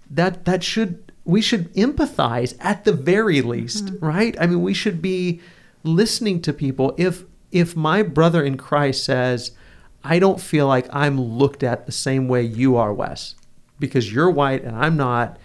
[0.08, 4.04] that that should we should empathize at the very least, mm-hmm.
[4.04, 4.36] right?
[4.40, 5.40] I mean, we should be
[5.82, 6.94] listening to people.
[6.98, 9.52] If if my brother in Christ says,
[10.02, 13.34] I don't feel like I'm looked at the same way you are, Wes,
[13.78, 15.38] because you're white and I'm not.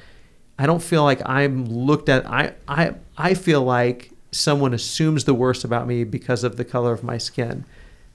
[0.58, 2.26] I don't feel like I'm looked at.
[2.26, 6.94] I I I feel like someone assumes the worst about me because of the color
[6.94, 7.66] of my skin.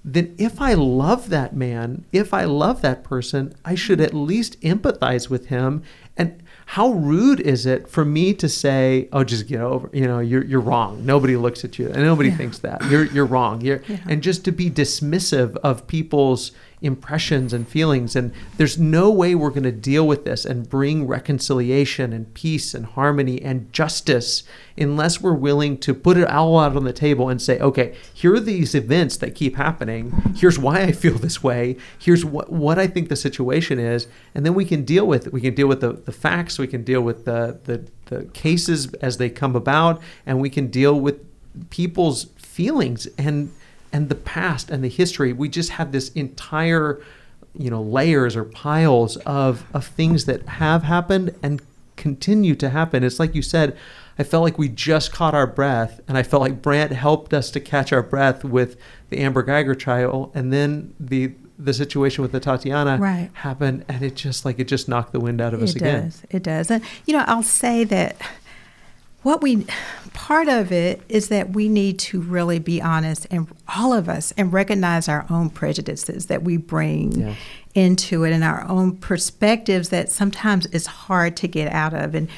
[0.02, 4.60] Then, if I love that man, if I love that person, I should at least
[4.62, 5.82] empathize with him
[6.16, 6.42] and
[6.74, 10.44] how rude is it for me to say, "Oh, just get over," you know, you're
[10.44, 11.04] you're wrong.
[11.04, 12.36] Nobody looks at you, and nobody Yeah.
[12.36, 13.60] thinks that you're you're wrong.
[13.60, 13.96] You're, Yeah.
[14.08, 16.52] and just to be dismissive of people's
[16.82, 21.06] impressions and feelings, and there's no way we're going to deal with this and bring
[21.06, 24.42] reconciliation and peace and harmony and justice
[24.78, 28.34] unless we're willing to put it all out on the table and say, "Okay, here
[28.34, 30.12] are these events that keep happening.
[30.34, 31.76] Here's why I feel this way.
[31.98, 35.32] Here's what what I think the situation is," and then we can deal with it.
[35.32, 36.58] We can deal with the the facts.
[36.58, 40.68] We can deal with the the, the cases as they come about, and we can
[40.68, 41.16] deal with
[41.68, 43.50] people's feelings and
[43.92, 45.32] and the past and the history.
[45.32, 47.00] We just have this entire
[47.58, 51.60] you know layers or piles of of things that have happened and
[51.96, 53.02] continue to happen.
[53.04, 53.76] It's like you said,
[54.18, 57.50] I felt like we just caught our breath, and I felt like Brandt helped us
[57.50, 58.76] to catch our breath with
[59.10, 63.28] the Amber Guyger trial, and then the the situation with the Tatiana Right.
[63.34, 66.04] happened, and it just like it just knocked the wind out of us it again.
[66.04, 66.22] does.
[66.30, 66.70] It does.
[66.70, 68.16] And you know, I'll say that
[69.22, 69.66] what we
[70.12, 74.32] part of it is that we need to really be honest and all of us
[74.36, 77.34] and recognize our own prejudices that we bring Yeah.
[77.74, 82.28] into it and our own perspectives that sometimes is hard to get out of and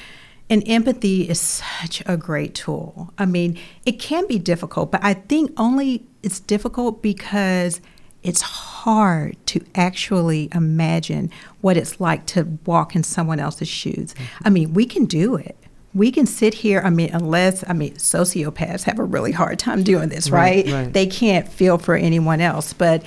[0.51, 3.15] and empathy is such a great tool.
[3.17, 3.57] I mean,
[3.87, 7.81] it can be difficult, but I think only it's difficult because
[8.23, 11.31] it's hard to actually imagine
[11.63, 14.13] what it's like to walk in someone else's shoes.
[14.15, 14.47] Mm-hmm.
[14.47, 15.57] I mean, we can do it.
[15.95, 19.83] We can sit here, I mean, unless, I mean, sociopaths have a really hard time
[19.83, 20.75] doing this, Right, right?
[20.75, 20.93] right.
[20.93, 23.05] They can't feel for anyone else, but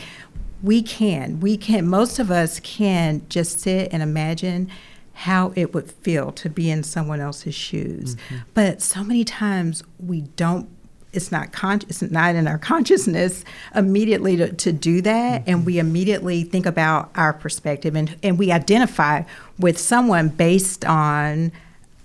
[0.62, 1.40] we can.
[1.40, 4.70] We can, most of us can just sit and imagine
[5.14, 8.16] how it would feel to be in someone else's shoes.
[8.16, 8.36] Mm-hmm.
[8.54, 10.70] But so many times we don't
[11.14, 15.50] it's not con- it's not in our consciousness immediately to, to do that mm-hmm.
[15.50, 19.24] and we immediately think about our perspective and, and we identify
[19.58, 21.54] with someone based on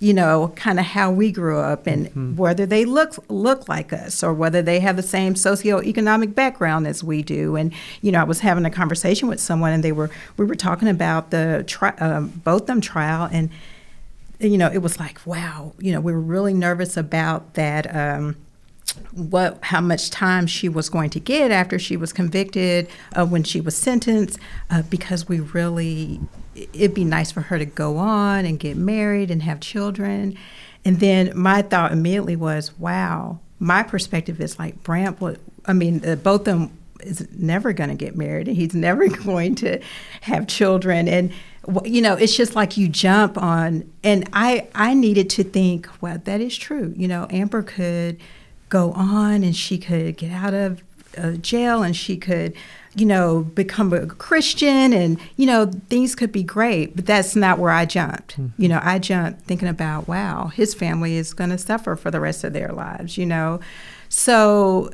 [0.01, 4.23] you know kind of how we grew up and whether they look look like us
[4.23, 7.71] or whether they have the same socioeconomic background as we do and
[8.01, 10.89] you know I was having a conversation with someone and they were we were talking
[10.89, 13.49] about the tri- um, Botham trial and
[14.41, 17.95] you know, it was like, wow, you know, we were really nervous about that.
[17.95, 18.37] Um,
[19.11, 23.43] what, how much time she was going to get after she was convicted, uh, when
[23.43, 24.37] she was sentenced,
[24.69, 26.19] uh, because we really,
[26.55, 30.37] it'd be nice for her to go on and get married and have children.
[30.83, 34.75] And then my thought immediately was, wow, my perspective is like.
[34.87, 36.71] Would, I mean, uh, Botham
[37.01, 39.79] is never going to get married and he's never going to
[40.21, 41.31] have children and
[41.85, 46.19] you know it's just like you jump on and i i needed to think well
[46.23, 48.19] that is true you know amber could
[48.69, 50.81] go on and she could get out of
[51.17, 52.53] uh, jail and she could
[52.95, 57.57] you know become a christian and you know things could be great but that's not
[57.57, 58.33] where i jumped.
[58.33, 58.47] Hmm.
[58.57, 62.19] You know i jumped thinking about wow his family is going to suffer for the
[62.19, 63.59] rest of their lives you know?
[64.09, 64.91] So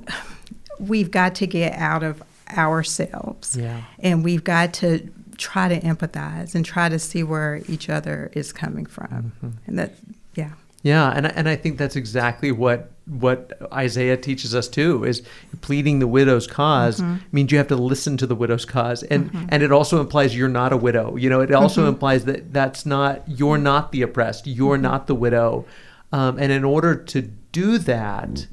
[0.80, 2.22] we've got to get out of
[2.56, 3.58] ourselves.
[3.58, 3.82] Yeah.
[4.00, 8.52] and we've got to try to empathize and try to see where each other is
[8.52, 9.34] coming from.
[9.38, 9.50] Mm-hmm.
[9.68, 9.94] And that
[10.36, 10.52] yeah.
[10.84, 15.24] Yeah, and and I think that's exactly what what Isaiah teaches us too is
[15.62, 17.18] pleading the widow's because mm-hmm.
[17.32, 19.04] means you have to listen to the widow's cause.
[19.04, 19.46] And mm-hmm.
[19.50, 21.16] and it also implies you're not a widow.
[21.16, 21.90] You know, it also mm-hmm.
[21.90, 25.66] implies that that's not you're not the oppressed, you're not the widow.
[26.12, 28.48] Um, and in order to do that,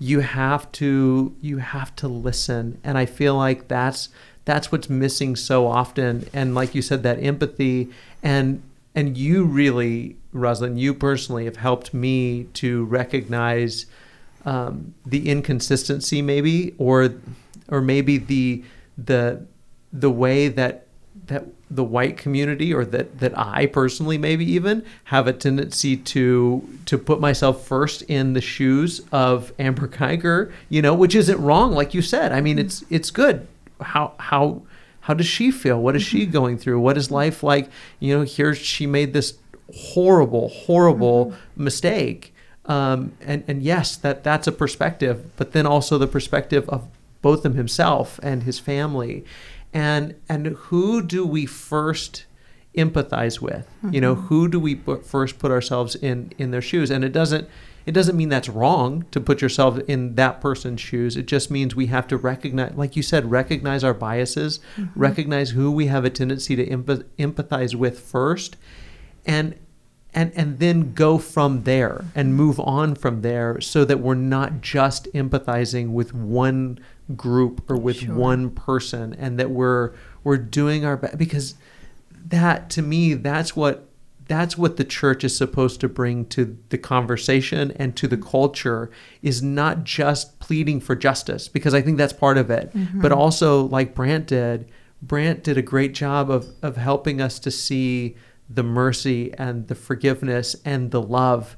[0.00, 2.80] you have to you have to listen.
[2.82, 4.08] And I feel like that's
[4.44, 6.28] that's what's missing so often.
[6.32, 7.90] And like you said that empathy.
[8.22, 8.62] And
[8.94, 13.86] and you really, Rosalind, you personally have helped me to recognize
[14.44, 17.14] um, the inconsistency, maybe, or
[17.68, 18.64] or maybe the
[18.96, 19.46] the
[19.92, 20.86] the way that
[21.26, 26.68] that the white community or that that I personally maybe even have a tendency to
[26.86, 31.72] to put myself first in the shoes of Amber Guyger, you know, which isn't wrong,
[31.72, 32.32] like you said.
[32.32, 32.66] I mean, mm-hmm.
[32.66, 33.46] it's it's good.
[33.80, 34.62] How how
[35.02, 35.80] how does she feel?
[35.80, 36.32] What is she mm-hmm.
[36.32, 36.80] going through?
[36.80, 37.70] What is life like?
[38.00, 39.38] You know, here she made this
[39.74, 41.64] horrible, horrible mm-hmm.
[41.64, 42.34] mistake.
[42.66, 46.88] Um, and and yes, that that's a perspective, but then also the perspective of
[47.22, 49.24] Botham himself and his family,
[49.72, 52.26] and and who do we first
[52.76, 53.66] empathize with?
[53.90, 56.90] You know, who do we put, first put ourselves in in their shoes?
[56.90, 57.48] And it doesn't
[57.86, 61.16] it doesn't mean that's wrong to put yourself in that person's shoes.
[61.16, 64.60] It just means we have to recognize, like you said, recognize our biases,
[64.94, 68.56] recognize who we have a tendency to empathize with first,
[69.24, 69.54] and
[70.14, 74.60] and and then go from there and move on from there so that we're not
[74.60, 76.78] just empathizing with one
[77.16, 78.14] group or with Sure.
[78.14, 79.92] one person and that we're
[80.24, 81.54] we're doing our best because
[82.26, 83.86] that to me that's what
[84.30, 88.88] that's what the church is supposed to bring to the conversation and to the culture
[89.22, 93.00] is not just pleading for justice because I think that's part of it, mm-hmm.
[93.00, 94.68] but also like Brandt did.
[95.02, 98.14] Brandt did a great job of of helping us to see
[98.52, 101.56] the mercy and the forgiveness and the love.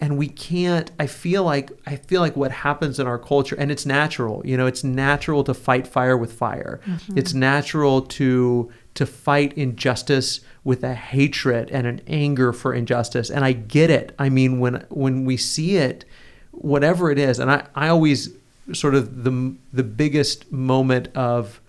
[0.00, 3.70] And we can't i feel like i feel like what happens in our culture and
[3.70, 6.80] it's natural you know it's natural to fight fire with fire.
[6.84, 7.16] Mm-hmm.
[7.16, 13.30] it's natural to to fight injustice with a hatred and an anger for injustice.
[13.30, 14.14] And i get it.
[14.18, 16.04] I mean when when we see it
[16.50, 18.30] whatever it is and i i always
[18.72, 21.60] sort of the the biggest moment of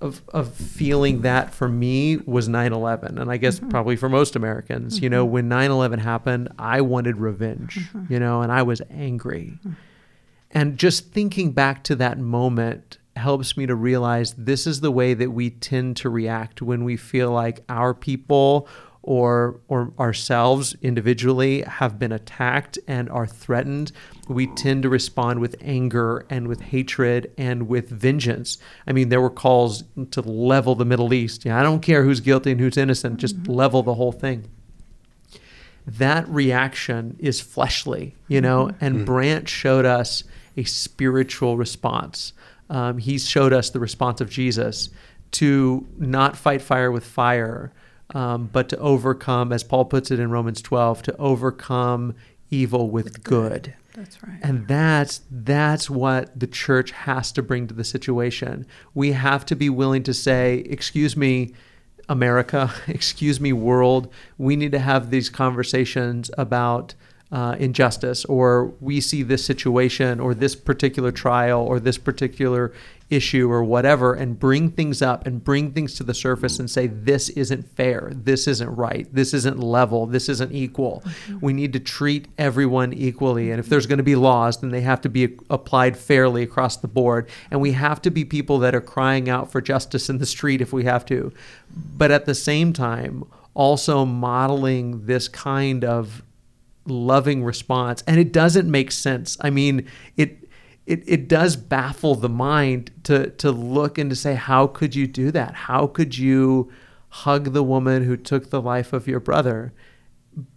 [0.00, 3.68] of, of feeling that for me was 9-11 and i guess mm-hmm.
[3.68, 5.04] probably for most americans mm-hmm.
[5.04, 5.32] you know mm-hmm.
[5.32, 8.12] when 9-11 happened i wanted revenge mm-hmm.
[8.12, 9.72] you know and i was angry mm-hmm.
[10.50, 15.14] and just thinking back to that moment helps me to realize this is the way
[15.14, 18.68] that we tend to react when we feel like our people
[19.02, 23.92] or or ourselves individually have been attacked and are threatened,
[24.30, 28.58] we tend to respond with anger and with hatred and with vengeance.
[28.86, 31.44] I mean, there were calls to level the Middle East.
[31.44, 33.52] Yeah, I don't care who's guilty and who's innocent, just mm-hmm.
[33.52, 34.48] level the whole thing.
[35.84, 38.84] That reaction is fleshly, you know, mm-hmm.
[38.84, 39.04] and mm-hmm.
[39.04, 40.22] Brandt showed us
[40.56, 42.32] a spiritual response.
[42.68, 44.90] Um, he showed us the response of Jesus
[45.32, 47.72] to not fight fire with fire,
[48.14, 52.14] um, but to overcome, as Paul puts it in Romans 12, to overcome
[52.50, 53.62] evil with, with good.
[53.62, 53.74] good.
[53.94, 54.38] That's right.
[54.42, 58.66] And that's that's what the church has to bring to the situation.
[58.94, 61.54] We have to be willing to say, "Excuse me,
[62.08, 64.12] America, excuse me, world.
[64.36, 66.94] We need to have these conversations about
[67.32, 72.72] uh, injustice, or we see this situation, or this particular trial, or this particular
[73.10, 76.86] issue or whatever and bring things up and bring things to the surface and say
[76.86, 78.12] this isn't fair.
[78.14, 79.12] This isn't right.
[79.12, 80.06] This isn't level.
[80.06, 81.02] This isn't equal.
[81.04, 81.38] Mm-hmm.
[81.40, 83.50] we need to treat everyone equally.
[83.50, 86.76] And if there's going to be laws then they have to be applied fairly across
[86.76, 87.28] the board.
[87.50, 90.60] And we have to be people that are crying out for justice in the street
[90.60, 91.32] if we have to.
[91.70, 96.22] But at the same time also modeling this kind of
[96.86, 99.36] loving response and it doesn't make sense.
[99.40, 99.86] I mean
[100.16, 100.39] it
[100.90, 105.06] it, it does baffle the mind to to look and to say how could you
[105.06, 105.54] do that?
[105.54, 106.72] How could you
[107.10, 109.72] hug the woman who took the life of your brother?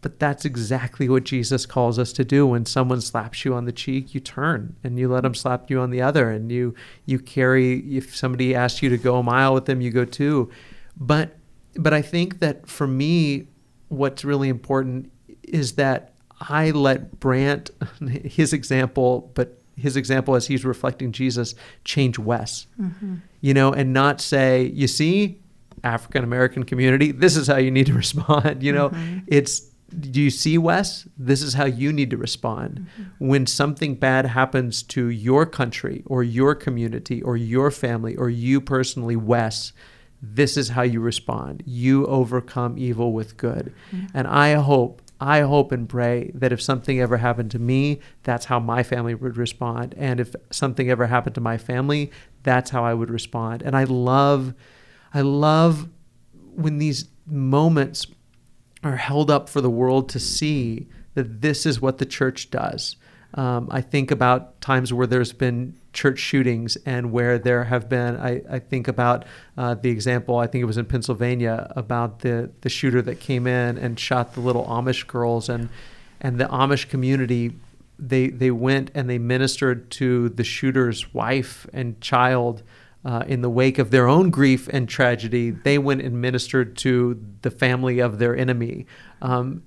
[0.01, 2.47] But that's exactly what Jesus calls us to do.
[2.47, 5.79] When someone slaps you on the cheek you turn and you let them slap you
[5.79, 6.73] on the other and you
[7.05, 10.49] you carry if somebody asks you to go a mile with them you go too.
[10.97, 11.37] But
[11.75, 13.49] but I think that for me
[13.89, 15.11] what's really important
[15.43, 17.69] is that I let Brandt
[18.23, 23.15] his example but his example as he's reflecting Jesus change Wes, mm-hmm.
[23.41, 25.39] you know, and not say, you see,
[25.83, 28.63] African American community, this is how you need to respond.
[28.63, 29.19] You know, mm-hmm.
[29.27, 29.61] it's,
[29.99, 31.07] do you see Wes?
[31.17, 32.87] This is how you need to respond.
[32.99, 33.27] Mm-hmm.
[33.27, 38.61] When something bad happens to your country or your community or your family or you
[38.61, 39.73] personally, Wes,
[40.21, 41.63] this is how you respond.
[41.65, 43.73] You overcome evil with good.
[43.91, 44.17] Mm-hmm.
[44.17, 48.43] And I hope I hope and pray that if something ever happened to me, that's
[48.43, 49.95] how my family would respond.
[49.97, 52.11] And if something ever happened to my family,
[52.43, 53.61] that's how I would respond.
[53.61, 54.53] And I love,
[55.13, 55.87] I love
[56.55, 58.05] when these moments
[58.83, 62.97] are held up for the world to see that this is what the church does.
[63.35, 68.17] Um, I think about times where there's been church shootings and where there have been,
[68.17, 69.25] I, I think about
[69.57, 73.47] uh, the example, I think it was in Pennsylvania, about the, the shooter that came
[73.47, 75.49] in and shot the little Amish girls.
[75.49, 75.69] And,
[76.19, 77.53] and the Amish community,
[77.97, 82.63] they, they went and they ministered to the shooter's wife and child.
[83.05, 87.21] Uh, in the wake of their own grief and tragedy, they went and ministered to
[87.41, 88.85] the family of their enemy.
[89.21, 89.63] Um,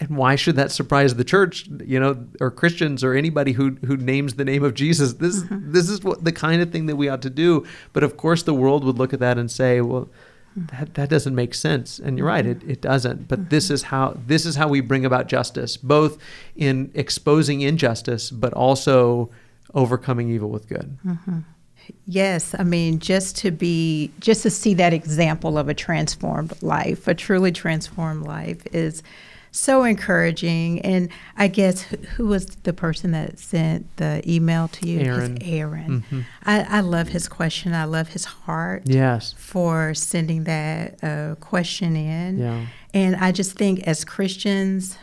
[0.00, 3.96] and, why should that surprise the church you know or christians or anybody who who
[3.96, 5.14] names the name of jesus?
[5.14, 5.72] This mm-hmm.
[5.72, 7.66] this is what the kind of thing that we ought to do.
[7.92, 10.08] But of course the world would look at that and say well
[10.56, 11.98] that, that doesn't make sense.
[11.98, 13.28] And you're right it, it doesn't.
[13.28, 13.48] But mm-hmm.
[13.50, 16.18] this is how this is how we bring about justice both
[16.56, 19.30] in exposing injustice but also
[19.74, 20.98] overcoming evil with good.
[21.06, 21.40] Mm-hmm.
[22.06, 27.06] Yes, I mean just to be just to see that example of a transformed life,
[27.08, 29.02] a truly transformed life is
[29.52, 30.80] so encouraging.
[30.80, 35.00] And I guess who was the person that sent the email to you?
[35.00, 35.38] Aaron.
[35.42, 36.02] Aaron.
[36.02, 36.20] Mm-hmm.
[36.44, 37.74] I, I, love his question.
[37.74, 38.82] I love his heart.
[38.86, 39.34] Yes.
[39.36, 42.38] For sending that uh, question in.
[42.38, 42.66] Yeah.
[42.94, 44.96] And I just think as Christians,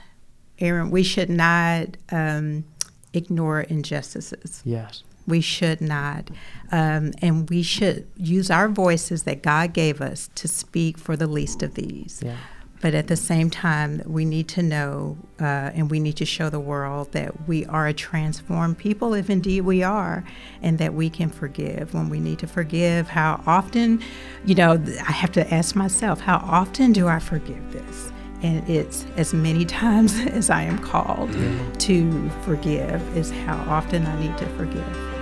[0.60, 2.66] Aaron, we should not um,
[3.14, 4.62] ignore injustices.
[4.66, 5.04] Yes.
[5.26, 6.30] We should not.
[6.72, 11.28] Um, and we should use our voices that God gave us to speak for the
[11.28, 12.22] least of these.
[12.24, 12.38] Yeah
[12.80, 16.50] But at the same time, we need to know uh, and we need to show
[16.50, 20.24] the world that we are a transformed people, if indeed we are,
[20.62, 23.08] and that we can forgive when we need to forgive.
[23.08, 24.02] How often,
[24.46, 24.74] you know,
[25.08, 28.12] I have to ask myself, how often do I forgive this?
[28.44, 31.32] And it's as many times as I am called
[31.80, 35.17] to forgive, is how often I need to forgive.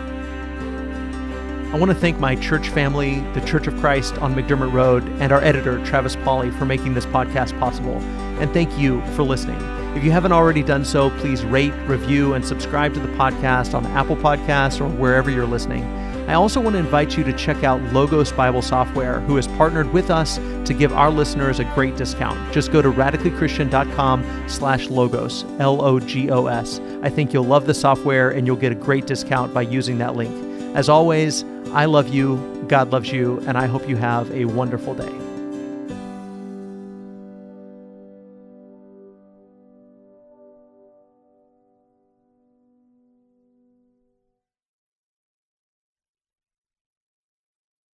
[1.74, 5.32] I want to thank my church family, the Church of Christ on McDermott Road, and
[5.32, 8.00] our editor, Travis Pauley, for making this podcast possible.
[8.40, 9.60] And thank you for listening.
[9.98, 13.86] If you haven't already done so, please rate, review, and subscribe to the podcast on
[13.88, 15.84] Apple Podcasts or wherever you're listening.
[16.28, 19.94] I also want to invite you to check out Logos Bible Software, who has partnered
[19.94, 22.52] with us to give our listeners a great discount.
[22.52, 26.80] Just go to radicallychristian.com slash logos, L-O-G-O-S.
[27.04, 30.16] I think you'll love the software and you'll get a great discount by using that
[30.16, 30.34] link.
[30.76, 31.46] As always,
[31.76, 32.38] I love you,
[32.70, 35.25] God loves you, and I hope you have a wonderful day.